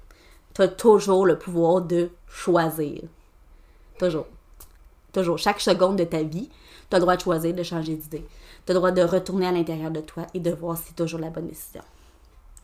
tu 0.53 0.61
as 0.61 0.67
toujours 0.67 1.25
le 1.25 1.37
pouvoir 1.37 1.81
de 1.81 2.09
choisir. 2.27 3.01
Toujours. 3.97 4.27
Toujours. 5.13 5.37
Chaque 5.37 5.61
seconde 5.61 5.97
de 5.97 6.03
ta 6.03 6.23
vie, 6.23 6.49
tu 6.89 6.95
as 6.95 6.99
le 6.99 7.01
droit 7.01 7.15
de 7.15 7.21
choisir 7.21 7.53
de 7.53 7.63
changer 7.63 7.95
d'idée. 7.95 8.25
Tu 8.65 8.71
as 8.71 8.73
le 8.73 8.79
droit 8.79 8.91
de 8.91 9.01
retourner 9.01 9.47
à 9.47 9.51
l'intérieur 9.51 9.91
de 9.91 10.01
toi 10.01 10.27
et 10.33 10.39
de 10.39 10.51
voir 10.51 10.77
si 10.77 10.85
c'est 10.87 10.95
toujours 10.95 11.19
la 11.19 11.29
bonne 11.29 11.47
décision. 11.47 11.81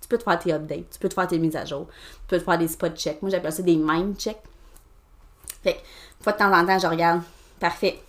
Tu 0.01 0.07
peux 0.07 0.17
te 0.17 0.23
faire 0.23 0.39
tes 0.39 0.53
updates, 0.53 0.89
tu 0.91 0.99
peux 0.99 1.09
te 1.09 1.13
faire 1.13 1.27
tes 1.27 1.39
mises 1.39 1.55
à 1.55 1.65
jour, 1.65 1.87
tu 1.87 2.27
peux 2.27 2.39
te 2.39 2.43
faire 2.43 2.57
des 2.57 2.67
spot 2.67 2.95
checks. 2.95 3.21
Moi, 3.21 3.31
j'appelle 3.31 3.51
ça 3.51 3.63
des 3.63 3.75
mind 3.75 4.17
checks. 4.17 4.41
Fait 5.63 5.73
que, 5.73 5.79
fois 6.23 6.33
de 6.33 6.37
temps 6.37 6.53
en 6.53 6.65
temps, 6.65 6.79
je 6.79 6.87
regarde. 6.87 7.21
Parfait. 7.59 7.99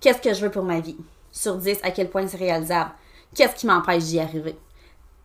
Qu'est-ce 0.00 0.20
que 0.20 0.34
je 0.34 0.44
veux 0.44 0.50
pour 0.50 0.64
ma 0.64 0.80
vie? 0.80 0.96
Sur 1.30 1.56
10, 1.56 1.78
à 1.82 1.92
quel 1.92 2.10
point 2.10 2.26
c'est 2.26 2.36
réalisable? 2.36 2.90
Qu'est-ce 3.34 3.54
qui 3.54 3.66
m'empêche 3.66 4.04
d'y 4.04 4.18
arriver? 4.18 4.56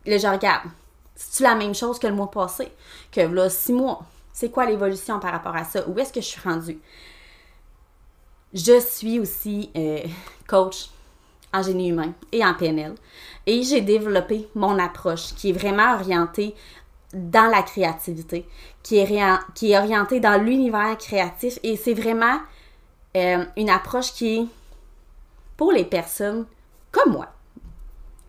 Là, 0.06 0.18
je 0.18 0.28
regarde. 0.28 0.70
C'est-tu 1.18 1.44
la 1.44 1.56
même 1.56 1.74
chose 1.74 1.98
que 1.98 2.06
le 2.06 2.14
mois 2.14 2.30
passé? 2.30 2.72
Que 3.12 3.22
là, 3.22 3.50
six 3.50 3.74
mois? 3.74 4.06
C'est 4.32 4.52
quoi 4.52 4.68
l'évolution 4.68 5.20
par 5.20 5.32
rapport 5.32 5.56
à 5.56 5.64
ça? 5.64 5.88
Où 5.90 5.98
est-ce 5.98 6.14
que 6.14 6.22
je 6.22 6.28
suis 6.28 6.42
rendue? 6.42 6.80
Je 8.54 8.80
suis 8.80 9.20
aussi 9.20 9.72
euh, 9.76 10.04
coach 10.48 10.92
en 11.52 11.64
génie 11.64 11.90
humain 11.90 12.14
et 12.32 12.46
en 12.46 12.54
PNL. 12.54 12.94
Et 13.48 13.64
j'ai 13.64 13.82
développé 13.82 14.48
mon 14.54 14.78
approche 14.78 15.34
qui 15.34 15.50
est 15.50 15.54
vraiment 15.54 15.96
orientée 15.96 16.54
dans 17.14 17.50
la 17.50 17.64
créativité, 17.64 18.48
qui 18.84 18.98
est, 18.98 19.78
orientée 19.78 20.20
dans 20.20 20.40
l'univers 20.40 20.98
créatif. 21.00 21.58
Et 21.64 21.76
c'est 21.78 21.96
vraiment 21.96 22.40
euh, 23.16 23.44
une 23.56 23.72
approche 23.72 24.14
qui 24.14 24.38
est 24.38 24.46
pour 25.56 25.72
les 25.72 25.86
personnes 25.86 26.46
comme 26.92 27.14
moi, 27.14 27.28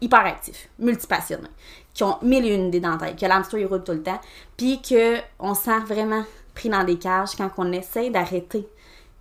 hyperactifs, 0.00 0.68
multipassionnés, 0.78 1.48
qui 1.94 2.04
ont 2.04 2.18
mille 2.22 2.46
et 2.46 2.54
une 2.54 2.68
idées 2.68 2.80
dans 2.80 2.92
la 2.92 2.98
tête, 2.98 3.18
que 3.18 3.26
l'hamster 3.26 3.64
roule 3.64 3.82
tout 3.82 3.92
le 3.92 4.02
temps, 4.02 4.20
puis 4.56 4.80
qu'on 4.82 5.54
sent 5.54 5.80
vraiment 5.86 6.24
pris 6.54 6.68
dans 6.68 6.84
des 6.84 6.98
cages 6.98 7.36
quand 7.36 7.50
on 7.58 7.72
essaie 7.72 8.10
d'arrêter 8.10 8.68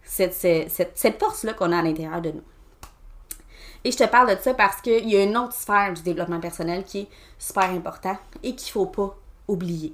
cette, 0.04 0.34
cette, 0.34 1.20
force-là 1.20 1.54
qu'on 1.54 1.72
a 1.72 1.80
à 1.80 1.82
l'intérieur 1.82 2.22
de 2.22 2.32
nous. 2.32 2.44
Et 3.84 3.92
je 3.92 3.98
te 3.98 4.06
parle 4.06 4.36
de 4.36 4.42
ça 4.42 4.54
parce 4.54 4.82
qu'il 4.82 5.08
y 5.08 5.16
a 5.16 5.24
une 5.24 5.38
autre 5.38 5.54
sphère 5.54 5.94
du 5.94 6.02
développement 6.02 6.40
personnel 6.40 6.84
qui 6.84 7.02
est 7.02 7.08
super 7.38 7.66
important 7.66 8.18
et 8.44 8.56
qu'il 8.56 8.68
ne 8.68 8.72
faut 8.72 8.86
pas 8.86 9.16
oublier. 9.48 9.94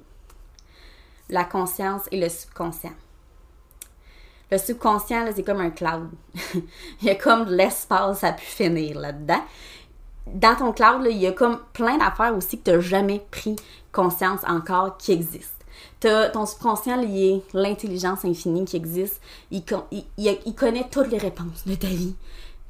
La 1.28 1.44
conscience 1.44 2.02
et 2.10 2.20
le 2.20 2.28
subconscient. 2.28 2.94
Le 4.50 4.58
subconscient, 4.58 5.26
c'est 5.34 5.42
comme 5.42 5.60
un 5.60 5.70
cloud. 5.70 6.10
il 6.54 6.62
y 7.06 7.10
a 7.10 7.14
comme 7.14 7.46
de 7.46 7.54
l'espace 7.54 8.24
à 8.24 8.32
pu 8.32 8.44
finir 8.44 8.98
là-dedans 8.98 9.42
dans 10.26 10.56
ton 10.56 10.72
cloud, 10.72 11.06
il 11.10 11.18
y 11.18 11.26
a 11.26 11.32
comme 11.32 11.58
plein 11.72 11.98
d'affaires 11.98 12.34
aussi 12.36 12.58
que 12.58 12.64
tu 12.64 12.70
n'as 12.70 12.80
jamais 12.80 13.24
pris 13.30 13.56
conscience 13.92 14.40
encore 14.46 14.96
qui 14.96 15.12
existent. 15.12 15.50
As 16.04 16.28
ton 16.28 16.44
subconscient 16.44 17.00
lié, 17.00 17.42
l'intelligence 17.54 18.24
infinie 18.24 18.66
qui 18.66 18.76
existe, 18.76 19.20
il, 19.50 19.62
il, 20.18 20.54
connaît 20.54 20.86
toutes 20.90 21.10
les 21.10 21.18
réponses 21.18 21.66
de 21.66 21.74
ta 21.74 21.86
vie. 21.86 22.14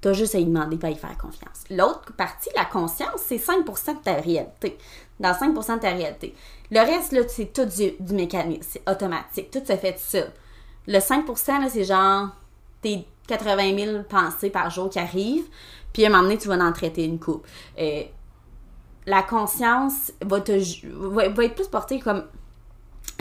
Tu 0.01 0.09
as 0.09 0.13
juste 0.13 0.37
à 0.37 0.39
y 0.39 0.45
demander 0.45 0.79
à 0.85 0.91
y 0.91 0.95
faire 0.95 1.19
confiance. 1.19 1.65
L'autre 1.69 2.13
partie, 2.17 2.51
la 2.55 2.65
conscience, 2.65 3.23
c'est 3.27 3.37
5% 3.37 3.99
de 3.99 4.03
ta 4.05 4.15
réalité. 4.15 4.79
Dans 5.19 5.33
5% 5.33 5.77
de 5.77 5.81
ta 5.81 5.91
réalité. 5.91 6.35
Le 6.71 6.79
reste, 6.81 7.13
là, 7.13 7.23
c'est 7.27 7.53
tout 7.53 7.65
du, 7.65 8.15
mécanisme, 8.15 8.69
c'est 8.69 8.89
automatique. 8.89 9.51
Tout 9.51 9.65
se 9.67 9.77
fait 9.77 9.93
de 9.93 9.99
ça. 9.99 10.27
Le 10.87 10.99
5%, 10.99 11.69
c'est 11.71 11.85
genre 11.85 12.29
tes 12.83 13.05
80 13.27 13.79
000 13.79 14.03
pensées 14.05 14.51
par 14.51 14.71
jour 14.71 14.91
qui 14.91 14.99
arrivent. 14.99 15.49
Puis 15.95 16.05
à 16.05 16.09
un 16.09 16.11
moment 16.11 16.25
donné, 16.25 16.37
tu 16.37 16.49
vas 16.49 16.57
en 16.57 16.73
traiter 16.73 17.05
une 17.05 17.19
coupe. 17.19 17.47
Euh, 17.79 18.03
la 19.07 19.23
conscience 19.23 20.13
va, 20.21 20.39
être 20.39 21.55
plus 21.55 21.69
portée 21.69 22.01
comme 22.01 22.25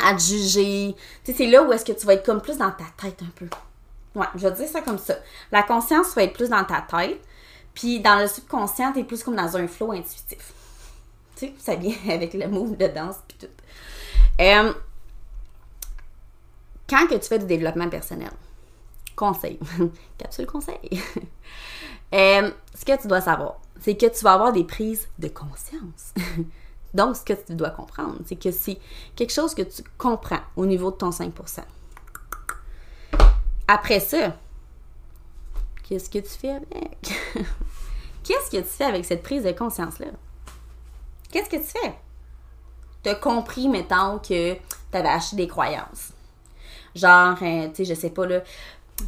à 0.03 0.15
te 0.15 0.21
juger. 0.21 0.95
Tu 1.23 1.31
sais, 1.31 1.37
c'est 1.37 1.47
là 1.47 1.63
où 1.63 1.71
est-ce 1.71 1.85
que 1.85 1.91
tu 1.93 2.05
vas 2.05 2.15
être 2.15 2.25
comme 2.25 2.41
plus 2.41 2.57
dans 2.57 2.71
ta 2.71 2.85
tête 2.97 3.21
un 3.21 3.31
peu. 3.35 3.47
Ouais, 4.15 4.25
je 4.35 4.47
vais 4.47 4.55
dire 4.55 4.67
ça 4.67 4.81
comme 4.81 4.97
ça. 4.97 5.15
La 5.51 5.63
conscience 5.63 6.15
va 6.15 6.23
être 6.23 6.33
plus 6.33 6.49
dans 6.49 6.63
ta 6.63 6.81
tête. 6.81 7.21
Puis 7.75 7.99
dans 7.99 8.19
le 8.19 8.27
subconscient, 8.27 8.91
t'es 8.91 9.03
plus 9.03 9.23
comme 9.23 9.35
dans 9.35 9.55
un 9.55 9.67
flow 9.67 9.91
intuitif. 9.91 10.53
Tu 11.35 11.47
sais, 11.47 11.53
ça 11.59 11.75
vient 11.75 11.95
avec 12.09 12.33
le 12.33 12.47
move 12.47 12.75
de 12.75 12.87
danse 12.87 13.17
puis 13.27 13.37
tout. 13.39 13.53
Euh, 14.41 14.73
quand 16.89 17.07
que 17.07 17.15
tu 17.15 17.27
fais 17.27 17.39
du 17.39 17.45
développement 17.45 17.89
personnel, 17.89 18.31
conseil, 19.15 19.59
capsule 20.17 20.47
conseil. 20.47 20.79
Euh, 22.13 22.51
ce 22.75 22.85
que 22.85 23.01
tu 23.01 23.07
dois 23.07 23.21
savoir, 23.21 23.59
c'est 23.81 23.95
que 23.97 24.05
tu 24.05 24.23
vas 24.23 24.33
avoir 24.33 24.53
des 24.53 24.63
prises 24.63 25.07
de 25.19 25.27
conscience. 25.27 26.13
Donc, 26.93 27.15
ce 27.15 27.23
que 27.23 27.33
tu 27.33 27.55
dois 27.55 27.71
comprendre, 27.71 28.17
c'est 28.25 28.35
que 28.35 28.51
c'est 28.51 28.77
quelque 29.15 29.33
chose 29.33 29.55
que 29.55 29.63
tu 29.63 29.81
comprends 29.97 30.41
au 30.55 30.65
niveau 30.65 30.91
de 30.91 30.97
ton 30.97 31.09
5%. 31.09 31.31
Après 33.67 33.99
ça, 33.99 34.37
qu'est-ce 35.83 36.09
que 36.09 36.19
tu 36.19 36.29
fais 36.29 36.51
avec? 36.51 37.13
qu'est-ce 38.23 38.51
que 38.51 38.57
tu 38.57 38.69
fais 38.69 38.83
avec 38.83 39.05
cette 39.05 39.23
prise 39.23 39.43
de 39.43 39.51
conscience-là? 39.51 40.07
Qu'est-ce 41.31 41.49
que 41.49 41.55
tu 41.55 41.63
fais? 41.63 41.95
Tu 43.01 43.09
as 43.09 43.15
compris, 43.15 43.67
mettons, 43.67 44.19
que 44.19 44.53
tu 44.53 44.59
avais 44.93 45.09
acheté 45.09 45.35
des 45.37 45.47
croyances. 45.47 46.13
Genre, 46.95 47.35
euh, 47.41 47.69
tu 47.69 47.77
sais, 47.77 47.85
je 47.85 47.99
sais 47.99 48.11
pas, 48.11 48.27
là, 48.27 48.43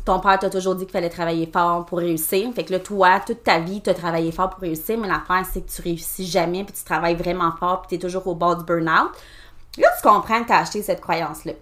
ton 0.04 0.20
père 0.20 0.39
t'a 0.39 0.50
toujours 0.50 0.75
dit 0.75 0.86
qu'il 0.86 0.94
fallait 0.94 1.10
travailler 1.10 1.50
fort 1.51 1.86
pour 1.86 2.00
réussir. 2.00 2.51
Fait 2.54 2.63
que 2.63 2.72
là, 2.72 2.80
toi, 2.80 3.20
toute 3.20 3.44
ta 3.44 3.60
vie, 3.60 3.82
tu 3.82 3.89
as 3.89 3.94
travaillé 3.94 4.32
fort 4.32 4.50
pour 4.50 4.62
réussir, 4.62 4.98
mais 4.98 5.08
l'affaire, 5.08 5.46
c'est 5.51 5.62
que 5.62 5.72
tu 5.72 5.82
réussis 5.82 6.25
jamais, 6.25 6.63
puis 6.63 6.74
tu 6.74 6.84
travailles 6.84 7.15
vraiment 7.15 7.51
fort, 7.51 7.82
puis 7.82 7.89
tu 7.89 7.96
es 7.96 8.00
toujours 8.00 8.25
au 8.27 8.36
bord 8.36 8.56
du 8.58 8.65
burn-out. 8.65 9.12
Là, 9.77 9.88
tu 10.01 10.08
comprends 10.08 10.42
que 10.42 10.48
tu 10.48 10.54
as 10.54 10.60
acheté 10.60 10.82
cette 10.82 11.01
croyance-là. 11.01 11.54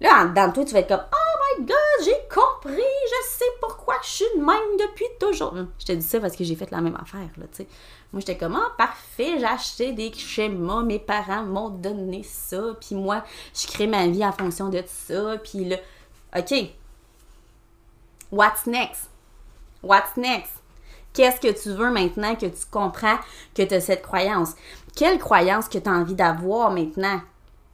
Là, 0.00 0.26
dans 0.26 0.50
toi, 0.52 0.64
tu 0.64 0.72
vas 0.72 0.80
être 0.80 0.88
comme 0.88 1.04
Oh 1.12 1.58
my 1.58 1.66
god, 1.66 2.04
j'ai 2.04 2.34
compris, 2.34 2.76
je 2.76 3.28
sais 3.28 3.44
pourquoi 3.60 3.96
je 4.02 4.08
suis 4.08 4.24
de 4.34 4.40
même 4.40 4.76
depuis 4.78 5.04
toujours. 5.18 5.54
Je 5.78 5.84
te 5.84 5.92
dis 5.92 6.06
ça 6.06 6.20
parce 6.20 6.36
que 6.36 6.44
j'ai 6.44 6.54
fait 6.54 6.70
la 6.70 6.80
même 6.80 6.96
affaire, 6.96 7.28
là, 7.36 7.44
tu 7.52 7.58
sais. 7.58 7.66
Moi, 8.12 8.20
j'étais 8.20 8.36
comme, 8.36 8.56
ah, 8.56 8.72
parfait, 8.76 9.38
j'ai 9.38 9.44
acheté 9.44 9.92
des 9.92 10.12
schémas, 10.12 10.82
mes 10.82 10.98
parents 10.98 11.44
m'ont 11.44 11.68
donné 11.68 12.22
ça, 12.24 12.60
puis 12.80 12.96
moi, 12.96 13.22
je 13.54 13.68
crée 13.68 13.86
ma 13.86 14.06
vie 14.08 14.24
en 14.24 14.32
fonction 14.32 14.68
de 14.68 14.82
ça, 14.86 15.36
puis 15.44 15.66
là, 15.66 15.76
OK. 16.36 16.70
What's 18.30 18.66
next? 18.66 19.08
What's 19.82 20.16
next? 20.16 20.52
Qu'est-ce 21.12 21.40
que 21.40 21.52
tu 21.60 21.70
veux 21.70 21.90
maintenant 21.90 22.36
que 22.36 22.46
tu 22.46 22.66
comprends 22.70 23.18
que 23.54 23.62
tu 23.62 23.74
as 23.74 23.80
cette 23.80 24.02
croyance? 24.02 24.54
Quelle 24.94 25.18
croyance 25.18 25.68
que 25.68 25.78
tu 25.78 25.88
as 25.88 25.92
envie 25.92 26.14
d'avoir 26.14 26.70
maintenant? 26.70 27.20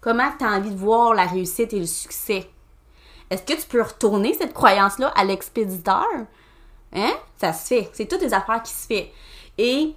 Comment 0.01 0.31
tu 0.39 0.45
as 0.45 0.53
envie 0.53 0.71
de 0.71 0.77
voir 0.77 1.13
la 1.13 1.27
réussite 1.27 1.73
et 1.75 1.81
le 1.81 1.87
succès? 1.87 2.49
Est-ce 3.29 3.43
que 3.43 3.61
tu 3.61 3.67
peux 3.67 3.83
retourner 3.83 4.33
cette 4.35 4.55
croyance-là 4.55 5.09
à 5.09 5.25
l'expéditeur? 5.25 6.07
Hein? 6.95 7.13
Ça 7.39 7.53
se 7.53 7.67
fait. 7.67 7.91
C'est 7.93 8.07
toutes 8.07 8.23
les 8.23 8.33
affaires 8.33 8.63
qui 8.63 8.73
se 8.73 8.87
font. 8.87 9.07
Et 9.59 9.95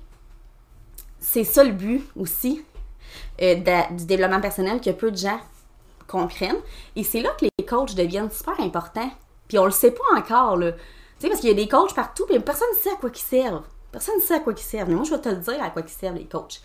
c'est 1.20 1.44
ça 1.44 1.64
le 1.64 1.72
but 1.72 2.04
aussi 2.16 2.66
euh, 3.42 3.56
du 3.92 4.06
développement 4.06 4.42
personnel 4.42 4.82
que 4.82 4.90
peu 4.90 5.12
de 5.12 5.18
gens 5.18 5.40
comprennent. 6.10 6.60
Et 6.96 7.04
c'est 7.04 7.22
là 7.22 7.30
que 7.40 7.46
les 7.46 7.66
coachs 7.66 7.96
deviennent 7.96 8.32
super 8.32 8.60
importants. 8.60 9.12
Puis 9.48 9.58
on 9.58 9.66
le 9.66 9.72
sait 9.72 9.92
pas 9.92 10.18
encore, 10.18 10.58
là. 10.58 10.72
Tu 10.72 10.80
sais, 11.20 11.28
parce 11.28 11.42
qu'il 11.42 11.50
y 11.50 11.54
a 11.54 11.56
des 11.56 11.68
coachs 11.68 11.94
partout, 11.94 12.26
puis 12.26 12.40
personne 12.40 12.70
ne 12.74 12.82
sait 12.82 12.92
à 12.92 12.96
quoi 12.96 13.10
ils 13.14 13.20
servent. 13.20 13.64
Personne 13.92 14.16
ne 14.16 14.22
sait 14.22 14.36
à 14.36 14.40
quoi 14.40 14.54
ils 14.54 14.62
servent. 14.62 14.90
Mais 14.90 14.96
moi, 14.96 15.04
je 15.04 15.12
vais 15.12 15.22
te 15.22 15.30
le 15.30 15.36
dire 15.36 15.62
à 15.62 15.70
quoi 15.70 15.82
ils 15.86 15.90
servent, 15.90 16.16
les 16.16 16.26
coachs. 16.26 16.62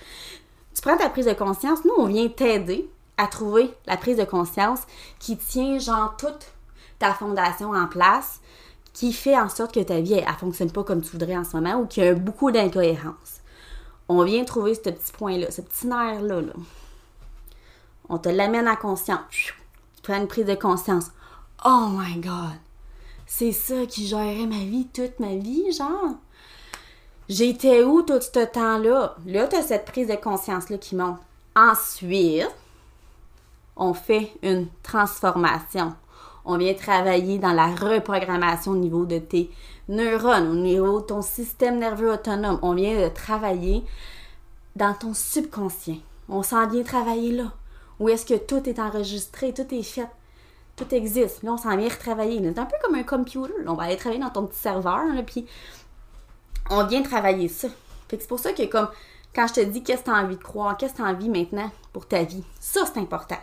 Tu 0.75 0.83
prends 0.83 0.97
ta 0.97 1.09
prise 1.09 1.27
de 1.27 1.33
conscience. 1.33 1.85
Nous, 1.85 1.95
on 1.97 2.07
vient 2.07 2.29
t'aider 2.29 2.89
à 3.17 3.27
trouver 3.27 3.73
la 3.87 3.97
prise 3.97 4.17
de 4.17 4.25
conscience 4.25 4.81
qui 5.19 5.37
tient, 5.37 5.79
genre, 5.79 6.17
toute 6.17 6.53
ta 6.99 7.13
fondation 7.15 7.73
en 7.73 7.87
place, 7.87 8.41
qui 8.93 9.13
fait 9.13 9.39
en 9.39 9.49
sorte 9.49 9.75
que 9.75 9.81
ta 9.81 10.01
vie, 10.01 10.15
elle, 10.15 10.27
fonctionne 10.39 10.71
pas 10.71 10.85
comme 10.85 11.03
tu 11.03 11.11
voudrais 11.11 11.37
en 11.37 11.45
ce 11.45 11.57
moment 11.57 11.81
ou 11.81 11.87
qu'il 11.87 12.05
y 12.05 12.09
a 12.09 12.15
beaucoup 12.15 12.51
d'incohérences. 12.51 13.41
On 14.09 14.23
vient 14.23 14.45
trouver 14.45 14.75
ce 14.75 14.81
petit 14.81 15.13
point-là, 15.13 15.51
ce 15.51 15.63
petit 15.63 15.87
nerf-là. 15.87 16.41
Là. 16.43 16.53
On 18.09 18.19
te 18.19 18.29
l'amène 18.29 18.69
à 18.69 18.77
conscience. 18.77 19.21
Tu 19.31 19.53
prends 20.03 20.21
une 20.21 20.29
prise 20.29 20.47
de 20.47 20.55
conscience. 20.55 21.11
Oh 21.65 21.89
my 21.91 22.17
God! 22.21 22.59
C'est 23.27 23.53
ça 23.53 23.87
qui 23.87 24.07
gérerait 24.07 24.47
ma 24.47 24.65
vie 24.65 24.87
toute 24.93 25.19
ma 25.19 25.35
vie, 25.35 25.73
genre? 25.73 26.17
J'étais 27.29 27.83
où 27.83 28.03
tout 28.03 28.21
ce 28.21 28.45
temps-là? 28.45 29.17
Là, 29.27 29.47
tu 29.47 29.57
as 29.57 29.63
cette 29.63 29.87
prise 29.87 30.09
de 30.09 30.15
conscience-là 30.15 30.77
qui 30.77 30.95
monte. 30.95 31.19
Ensuite, 31.57 32.51
on 33.77 33.95
fait 33.95 34.33
une 34.43 34.69
transformation. 34.83 35.95
On 36.45 36.59
vient 36.59 36.75
travailler 36.75 37.39
dans 37.39 37.55
la 37.55 37.75
reprogrammation 37.75 38.73
au 38.73 38.77
niveau 38.77 39.07
de 39.07 39.19
tes 39.19 39.51
neurones, 39.89 40.49
au 40.49 40.55
niveau 40.55 41.01
de 41.01 41.07
ton 41.07 41.23
système 41.23 41.79
nerveux 41.79 42.13
autonome. 42.13 42.59
On 42.61 42.75
vient 42.75 43.03
de 43.03 43.09
travailler 43.09 43.83
dans 44.77 44.93
ton 44.93 45.15
subconscient. 45.15 46.01
On 46.29 46.43
s'en 46.43 46.69
vient 46.69 46.83
travailler 46.83 47.33
là. 47.33 47.53
Où 48.01 48.09
est-ce 48.09 48.27
que 48.27 48.35
tout 48.35 48.69
est 48.69 48.79
enregistré, 48.79 49.53
tout 49.53 49.73
est 49.73 49.83
fait, 49.83 50.09
tout 50.77 50.93
existe? 50.95 51.43
Là, 51.43 51.53
on 51.53 51.57
s'en 51.57 51.77
vient 51.77 51.89
retravailler. 51.89 52.41
C'est 52.43 52.59
un 52.59 52.67
peu 52.67 52.77
comme 52.83 52.95
un 52.95 53.03
computer. 53.03 53.53
On 53.67 53.75
va 53.75 53.85
aller 53.85 53.97
travailler 53.97 54.23
dans 54.23 54.31
ton 54.31 54.47
petit 54.47 54.59
serveur, 54.59 55.03
puis 55.27 55.47
on 56.71 56.85
vient 56.85 57.03
travailler 57.03 57.49
ça. 57.49 57.69
Fait 58.09 58.19
c'est 58.21 58.29
pour 58.29 58.39
ça 58.39 58.53
que 58.53 58.65
comme 58.65 58.89
quand 59.35 59.47
je 59.49 59.55
te 59.55 59.61
dis 59.61 59.83
qu'est-ce 59.83 60.01
que 60.01 60.05
tu 60.07 60.11
as 60.11 60.23
envie 60.23 60.37
de 60.37 60.43
croire, 60.43 60.77
qu'est-ce 60.77 60.93
que 60.93 60.99
tu 60.99 61.03
as 61.03 61.07
envie 61.07 61.29
maintenant 61.29 61.71
pour 61.93 62.07
ta 62.07 62.23
vie, 62.23 62.45
ça 62.61 62.83
c'est 62.87 63.01
important. 63.01 63.39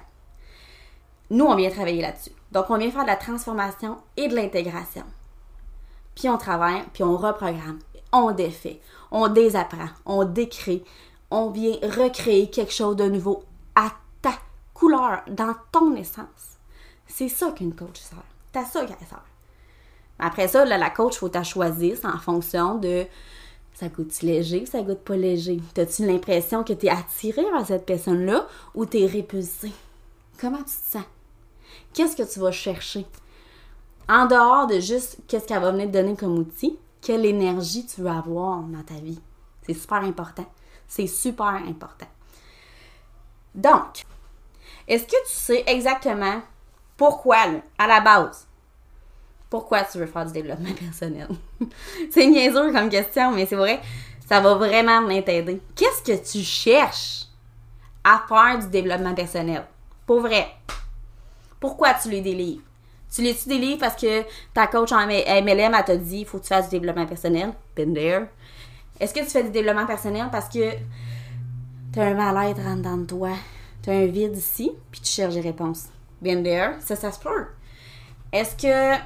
Nous, 1.29 1.45
on 1.45 1.55
vient 1.55 1.69
travailler 1.69 2.01
là-dessus. 2.01 2.31
Donc, 2.51 2.69
on 2.69 2.77
vient 2.77 2.91
faire 2.91 3.03
de 3.03 3.07
la 3.07 3.15
transformation 3.15 3.97
et 4.17 4.27
de 4.27 4.35
l'intégration. 4.35 5.03
Puis 6.13 6.27
on 6.27 6.37
travaille, 6.37 6.83
puis 6.93 7.03
on 7.03 7.15
reprogramme, 7.15 7.79
on 8.11 8.31
défait, 8.31 8.81
on 9.11 9.29
désapprend, 9.29 9.87
on 10.05 10.25
décrit, 10.25 10.83
on 11.29 11.49
vient 11.49 11.77
recréer 11.83 12.49
quelque 12.49 12.73
chose 12.73 12.97
de 12.97 13.05
nouveau 13.05 13.45
à 13.75 13.93
couleur, 14.81 15.21
dans 15.27 15.53
ton 15.71 15.95
essence. 15.95 16.57
C'est 17.05 17.29
ça 17.29 17.51
qu'une 17.51 17.75
coach 17.75 17.99
sert. 17.99 18.23
T'as 18.51 18.65
ça 18.65 18.83
qu'elle 18.83 19.07
sert. 19.07 19.23
Après 20.17 20.47
ça, 20.47 20.65
la 20.65 20.89
coach, 20.89 21.19
faut 21.19 21.29
t'as 21.29 21.43
choisir 21.43 21.97
en 22.03 22.17
fonction 22.17 22.79
de 22.79 23.05
ça 23.75 23.89
goûte 23.89 24.21
léger, 24.23 24.65
ça 24.65 24.81
goûte 24.81 25.01
pas 25.01 25.15
léger. 25.15 25.59
T'as-tu 25.75 26.05
l'impression 26.07 26.63
que 26.63 26.73
tu 26.73 26.87
es 26.87 26.89
attiré 26.89 27.43
vers 27.43 27.65
cette 27.65 27.85
personne-là 27.85 28.47
ou 28.73 28.87
tu 28.87 28.99
es 28.99 29.05
répulsé? 29.05 29.71
Comment 30.39 30.57
tu 30.57 30.63
te 30.63 30.91
sens? 30.97 31.05
Qu'est-ce 31.93 32.15
que 32.15 32.33
tu 32.33 32.39
vas 32.39 32.51
chercher? 32.51 33.05
En 34.09 34.25
dehors 34.25 34.65
de 34.65 34.79
juste 34.79 35.19
qu'est-ce 35.27 35.45
qu'elle 35.45 35.61
va 35.61 35.71
venir 35.71 35.87
te 35.87 35.93
donner 35.93 36.15
comme 36.15 36.39
outil, 36.39 36.79
quelle 37.01 37.25
énergie 37.25 37.85
tu 37.85 38.01
veux 38.01 38.09
avoir 38.09 38.61
dans 38.63 38.83
ta 38.83 38.95
vie? 38.95 39.21
C'est 39.61 39.75
super 39.75 40.03
important. 40.03 40.45
C'est 40.87 41.07
super 41.07 41.53
important. 41.67 42.07
Donc, 43.53 44.05
est-ce 44.91 45.05
que 45.05 45.25
tu 45.25 45.33
sais 45.33 45.63
exactement 45.67 46.41
pourquoi, 46.97 47.37
à 47.77 47.87
la 47.87 48.01
base, 48.01 48.45
pourquoi 49.49 49.85
tu 49.85 49.99
veux 49.99 50.05
faire 50.05 50.25
du 50.25 50.33
développement 50.33 50.73
personnel? 50.79 51.29
c'est 52.11 52.27
niaiseux 52.27 52.73
comme 52.73 52.89
question, 52.89 53.31
mais 53.31 53.45
c'est 53.45 53.55
vrai, 53.55 53.79
ça 54.27 54.41
va 54.41 54.55
vraiment 54.55 55.07
t'aider. 55.21 55.61
Qu'est-ce 55.75 56.03
que 56.03 56.29
tu 56.29 56.43
cherches 56.43 57.27
à 58.03 58.21
faire 58.27 58.59
du 58.59 58.67
développement 58.67 59.15
personnel? 59.15 59.65
Pour 60.05 60.19
vrai. 60.19 60.47
Pourquoi 61.61 61.93
tu 61.93 62.09
lis 62.09 62.21
des 62.21 62.33
livres? 62.33 62.63
Tu 63.13 63.21
lis-tu 63.21 63.47
des 63.47 63.59
livres 63.59 63.79
parce 63.79 63.95
que 63.95 64.23
ta 64.53 64.67
coach 64.67 64.91
en 64.91 65.07
MLM, 65.07 65.73
a 65.73 65.83
t'a 65.83 65.95
dit, 65.95 66.25
faut 66.25 66.37
que 66.39 66.43
tu 66.43 66.49
fasses 66.49 66.69
du 66.69 66.79
développement 66.79 67.05
personnel? 67.05 67.53
Been 67.77 67.93
there. 67.93 68.25
Est-ce 68.99 69.13
que 69.13 69.21
tu 69.21 69.27
fais 69.27 69.43
du 69.43 69.51
développement 69.51 69.85
personnel 69.85 70.27
parce 70.31 70.49
que 70.49 70.73
t'as 71.93 72.07
un 72.07 72.13
mal-être 72.13 72.59
en 72.67 72.75
dedans 72.75 72.97
de 72.97 73.05
toi? 73.05 73.31
T'as 73.81 73.93
un 73.93 74.05
vide 74.05 74.37
ici, 74.37 74.71
puis 74.91 75.01
tu 75.01 75.11
cherches 75.11 75.33
des 75.33 75.41
réponses. 75.41 75.87
Been 76.21 76.43
there. 76.43 76.75
Ça, 76.81 76.95
ça 76.95 77.11
se 77.11 77.19
peut. 77.19 77.47
Est-ce 78.31 78.55
que 78.55 78.97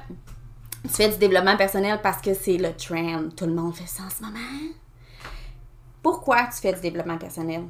tu 0.82 0.88
fais 0.88 1.08
du 1.08 1.16
développement 1.16 1.56
personnel 1.56 2.00
parce 2.02 2.20
que 2.20 2.34
c'est 2.34 2.58
le 2.58 2.74
trend? 2.74 3.30
Tout 3.34 3.46
le 3.46 3.54
monde 3.54 3.74
fait 3.74 3.86
ça 3.86 4.04
en 4.04 4.10
ce 4.10 4.22
moment? 4.22 4.38
Pourquoi 6.02 6.44
tu 6.44 6.60
fais 6.60 6.72
du 6.74 6.80
développement 6.80 7.18
personnel? 7.18 7.64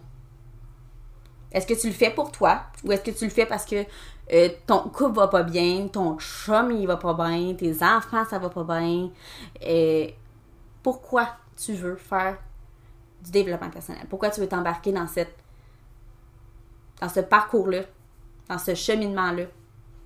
Est-ce 1.52 1.66
que 1.66 1.80
tu 1.80 1.86
le 1.86 1.94
fais 1.94 2.10
pour 2.10 2.32
toi? 2.32 2.62
Ou 2.84 2.92
est-ce 2.92 3.02
que 3.02 3.16
tu 3.16 3.24
le 3.24 3.30
fais 3.30 3.46
parce 3.46 3.64
que 3.64 3.84
euh, 4.32 4.48
ton 4.66 4.80
couple 4.90 5.14
va 5.14 5.28
pas 5.28 5.44
bien, 5.44 5.86
ton 5.88 6.18
chum 6.18 6.72
il 6.72 6.86
va 6.86 6.96
pas 6.96 7.14
bien, 7.14 7.54
tes 7.54 7.82
enfants 7.82 8.24
ça 8.28 8.38
va 8.38 8.50
pas 8.50 8.64
bien? 8.64 9.10
Et 9.62 10.14
pourquoi 10.82 11.28
tu 11.56 11.72
veux 11.74 11.96
faire 11.96 12.36
du 13.22 13.30
développement 13.30 13.70
personnel? 13.70 14.02
Pourquoi 14.10 14.30
tu 14.30 14.40
veux 14.40 14.48
t'embarquer 14.48 14.92
dans 14.92 15.06
cette 15.06 15.34
dans 17.00 17.08
ce 17.08 17.20
parcours-là, 17.20 17.82
dans 18.48 18.58
ce 18.58 18.74
cheminement-là, 18.74 19.44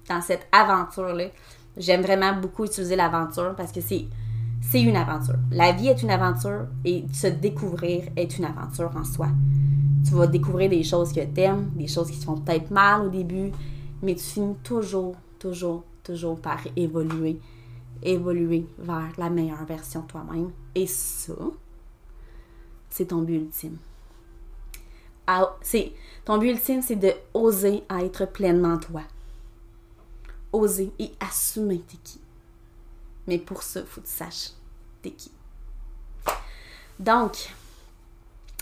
dans 0.09 0.21
cette 0.21 0.47
aventure-là? 0.53 1.29
J'aime 1.77 2.03
vraiment 2.03 2.35
beaucoup 2.35 2.65
utiliser 2.65 2.97
l'aventure 2.97 3.55
parce 3.57 3.73
que 3.73 3.81
c'est 3.81 4.07
c'est 4.63 4.83
une 4.83 4.97
aventure. 4.97 5.37
La 5.51 5.73
vie 5.73 5.89
est 5.89 6.03
une 6.03 6.11
aventure 6.11 6.67
et 6.85 7.05
se 7.13 7.27
découvrir 7.27 8.05
est 8.17 8.39
une 8.39 8.45
aventure 8.45 8.91
en 8.95 9.05
soi. 9.05 9.29
Tu 10.07 10.13
vas 10.13 10.27
découvrir 10.27 10.71
des 10.71 10.83
choses 10.83 11.13
que 11.13 11.25
tu 11.25 11.41
aimes, 11.41 11.71
des 11.75 11.89
choses 11.89 12.11
qui 12.11 12.19
te 12.19 12.25
font 12.25 12.37
peut-être 12.37 12.71
mal 12.71 13.03
au 13.03 13.09
début, 13.09 13.51
mais 14.03 14.15
tu 14.15 14.23
finis 14.23 14.57
toujours, 14.63 15.15
toujours, 15.39 15.85
toujours 16.03 16.41
par 16.41 16.61
évoluer, 16.77 17.41
évoluer 18.03 18.67
vers 18.79 19.13
la 19.19 19.31
meilleure 19.31 19.65
version 19.65 20.03
de 20.03 20.07
toi-même. 20.07 20.51
Et 20.75 20.87
ça, 20.87 21.35
c'est 22.89 23.07
ton 23.07 23.23
but 23.23 23.37
ultime. 23.37 23.77
C'est, 25.63 25.93
ton 26.25 26.39
but 26.39 26.51
ultime, 26.51 26.83
c'est 26.83 26.97
de 26.97 27.13
oser 27.35 27.83
être 27.91 28.27
pleinement 28.27 28.79
toi 28.79 29.03
oser 30.53 30.93
et 30.99 31.13
assumer 31.21 31.81
t'es 31.81 31.99
qui. 32.03 32.21
Mais 33.27 33.39
pour 33.39 33.63
ça, 33.63 33.83
faut 33.85 34.01
que 34.01 34.07
tu 34.07 34.13
saches 34.13 34.51
t'es 35.03 35.11
qui. 35.11 35.31
Donc, 36.99 37.51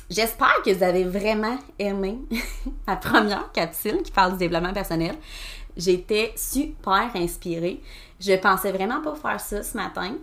j'espère 0.08 0.62
que 0.64 0.70
vous 0.70 0.82
avez 0.82 1.04
vraiment 1.04 1.58
aimé 1.78 2.18
ma 2.86 2.96
première 2.96 3.50
capsule 3.52 4.02
qui 4.02 4.12
parle 4.12 4.32
du 4.32 4.38
développement 4.38 4.72
personnel. 4.72 5.16
J'étais 5.76 6.32
super 6.36 7.10
inspirée. 7.14 7.80
Je 8.20 8.36
pensais 8.36 8.72
vraiment 8.72 9.00
pas 9.00 9.14
faire 9.14 9.40
ça 9.40 9.62
ce 9.62 9.76
matin. 9.76 10.14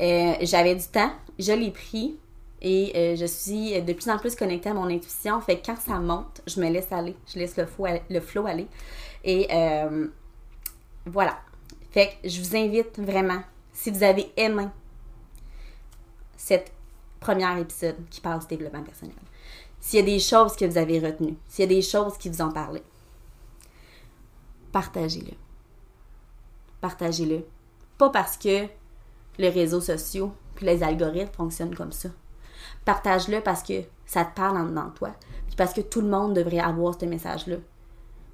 Euh, 0.00 0.34
j'avais 0.42 0.74
du 0.74 0.86
temps, 0.86 1.12
je 1.38 1.52
l'ai 1.52 1.70
pris 1.70 2.16
et 2.66 2.92
euh, 2.96 3.14
je 3.14 3.26
suis 3.26 3.80
de 3.82 3.92
plus 3.92 4.08
en 4.08 4.18
plus 4.18 4.34
connectée 4.34 4.70
à 4.70 4.74
mon 4.74 4.88
intuition. 4.88 5.38
Fait 5.42 5.58
que 5.58 5.66
quand 5.66 5.78
ça 5.78 5.98
monte, 5.98 6.40
je 6.46 6.58
me 6.60 6.70
laisse 6.70 6.90
aller, 6.90 7.14
je 7.26 7.38
laisse 7.38 7.58
le 7.58 7.66
flow, 7.66 7.86
le 8.08 8.46
aller. 8.46 8.66
Et 9.22 9.46
euh, 9.52 10.08
voilà. 11.04 11.38
Fait 11.90 12.08
que 12.22 12.28
je 12.28 12.40
vous 12.40 12.56
invite 12.56 12.98
vraiment, 12.98 13.42
si 13.70 13.90
vous 13.90 14.02
avez 14.02 14.32
aimé 14.38 14.66
cette 16.38 16.72
première 17.20 17.58
épisode 17.58 17.96
qui 18.08 18.22
parle 18.22 18.40
du 18.40 18.46
développement 18.46 18.82
personnel, 18.82 19.14
s'il 19.78 20.00
y 20.00 20.02
a 20.02 20.06
des 20.06 20.18
choses 20.18 20.56
que 20.56 20.64
vous 20.64 20.78
avez 20.78 20.98
retenues, 21.00 21.36
s'il 21.46 21.64
y 21.64 21.66
a 21.66 21.74
des 21.74 21.82
choses 21.82 22.16
qui 22.16 22.30
vous 22.30 22.40
ont 22.40 22.50
parlé, 22.50 22.82
partagez-le. 24.72 25.36
Partagez-le. 26.80 27.44
Pas 27.98 28.08
parce 28.08 28.38
que 28.38 28.66
les 29.36 29.50
réseaux 29.50 29.82
sociaux 29.82 30.32
puis 30.54 30.64
les 30.64 30.82
algorithmes 30.82 31.32
fonctionnent 31.34 31.74
comme 31.74 31.92
ça. 31.92 32.08
Partage-le 32.84 33.40
parce 33.40 33.62
que 33.62 33.82
ça 34.06 34.24
te 34.24 34.34
parle 34.34 34.58
en 34.58 34.64
dedans 34.64 34.86
de 34.86 34.94
toi. 34.94 35.10
Puis 35.46 35.56
parce 35.56 35.72
que 35.72 35.80
tout 35.80 36.00
le 36.00 36.08
monde 36.08 36.34
devrait 36.34 36.58
avoir 36.58 36.98
ce 36.98 37.06
message-là. 37.06 37.56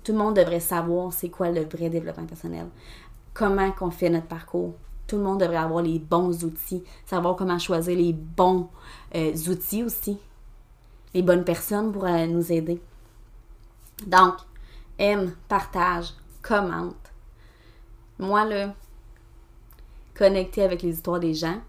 Tout 0.02 0.12
le 0.12 0.18
monde 0.18 0.36
devrait 0.36 0.60
savoir 0.60 1.12
c'est 1.12 1.28
quoi 1.28 1.50
le 1.50 1.64
vrai 1.64 1.90
développement 1.90 2.26
personnel. 2.26 2.66
Comment 3.34 3.70
qu'on 3.70 3.90
fait 3.90 4.10
notre 4.10 4.26
parcours. 4.26 4.74
Tout 5.06 5.16
le 5.16 5.22
monde 5.22 5.40
devrait 5.40 5.56
avoir 5.56 5.82
les 5.82 5.98
bons 5.98 6.44
outils, 6.44 6.84
savoir 7.04 7.36
comment 7.36 7.58
choisir 7.58 7.96
les 7.96 8.12
bons 8.12 8.68
euh, 9.14 9.34
outils 9.48 9.82
aussi. 9.82 10.18
Les 11.14 11.22
bonnes 11.22 11.44
personnes 11.44 11.92
pour 11.92 12.04
euh, 12.04 12.26
nous 12.26 12.52
aider. 12.52 12.80
Donc, 14.06 14.34
aime, 14.98 15.34
partage, 15.48 16.14
commente. 16.42 16.96
Moi, 18.18 18.44
là, 18.44 18.74
connecter 20.14 20.62
avec 20.62 20.82
les 20.82 20.90
histoires 20.90 21.20
des 21.20 21.34
gens, 21.34 21.60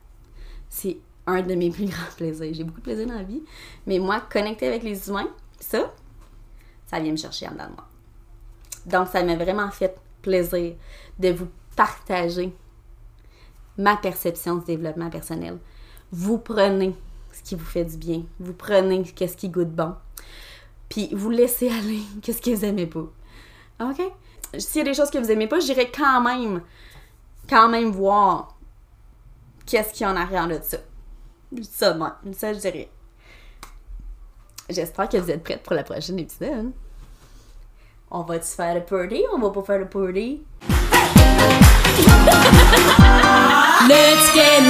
c'est 0.69 0.97
un 1.27 1.41
de 1.41 1.55
mes 1.55 1.69
plus 1.69 1.85
grands 1.85 2.11
plaisirs. 2.17 2.53
J'ai 2.53 2.63
beaucoup 2.63 2.79
de 2.79 2.85
plaisir 2.85 3.07
dans 3.07 3.15
la 3.15 3.23
vie, 3.23 3.43
mais 3.85 3.99
moi, 3.99 4.21
connecter 4.21 4.67
avec 4.67 4.83
les 4.83 5.09
humains, 5.09 5.29
ça, 5.59 5.93
ça 6.87 6.99
vient 6.99 7.11
me 7.11 7.17
chercher 7.17 7.47
en 7.47 7.51
dedans 7.51 7.67
de 7.67 7.75
moi. 7.75 7.87
Donc, 8.85 9.07
ça 9.09 9.23
m'a 9.23 9.35
vraiment 9.35 9.69
fait 9.71 9.95
plaisir 10.21 10.75
de 11.19 11.29
vous 11.29 11.47
partager 11.75 12.53
ma 13.77 13.97
perception 13.97 14.57
du 14.57 14.65
développement 14.65 15.09
personnel. 15.09 15.57
Vous 16.11 16.37
prenez 16.37 16.95
ce 17.31 17.41
qui 17.41 17.55
vous 17.55 17.65
fait 17.65 17.85
du 17.85 17.97
bien. 17.97 18.23
Vous 18.39 18.53
prenez 18.53 19.03
ce 19.05 19.35
qui 19.37 19.49
goûte 19.49 19.71
bon. 19.71 19.95
Puis 20.89 21.09
vous 21.13 21.29
laissez 21.29 21.69
aller 21.69 22.01
qu'est-ce 22.21 22.41
que 22.41 22.51
vous 22.51 22.65
aimez 22.65 22.87
pas. 22.87 23.07
OK? 23.79 24.01
S'il 24.57 24.79
y 24.79 24.81
a 24.81 24.83
des 24.83 24.93
choses 24.93 25.09
que 25.09 25.17
vous 25.17 25.31
aimez 25.31 25.47
pas, 25.47 25.59
j'irai 25.59 25.89
quand 25.89 26.21
même, 26.21 26.61
quand 27.49 27.69
même 27.69 27.91
voir 27.91 28.57
qu'est-ce 29.65 29.93
qu'il 29.93 30.05
y 30.05 30.09
a 30.09 30.11
en 30.11 30.17
arrière 30.17 30.47
de 30.47 30.59
ça. 30.61 30.77
Ça, 31.61 31.97
ça, 32.33 32.53
je 32.53 32.59
dirais. 32.59 32.89
J'espère 34.69 35.09
que 35.09 35.17
vous 35.17 35.29
êtes 35.29 35.43
prêtes 35.43 35.63
pour 35.63 35.75
la 35.75 35.83
prochaine 35.83 36.17
épisode. 36.19 36.71
On 38.09 38.21
va-tu 38.21 38.47
faire 38.47 38.75
le 38.75 38.81
party? 38.81 39.23
On 39.33 39.39
va 39.39 39.49
pas 39.49 39.61
faire 39.63 39.79
le 39.79 39.89
party? 39.89 40.43
Let's 43.87 44.33
get. 44.33 44.61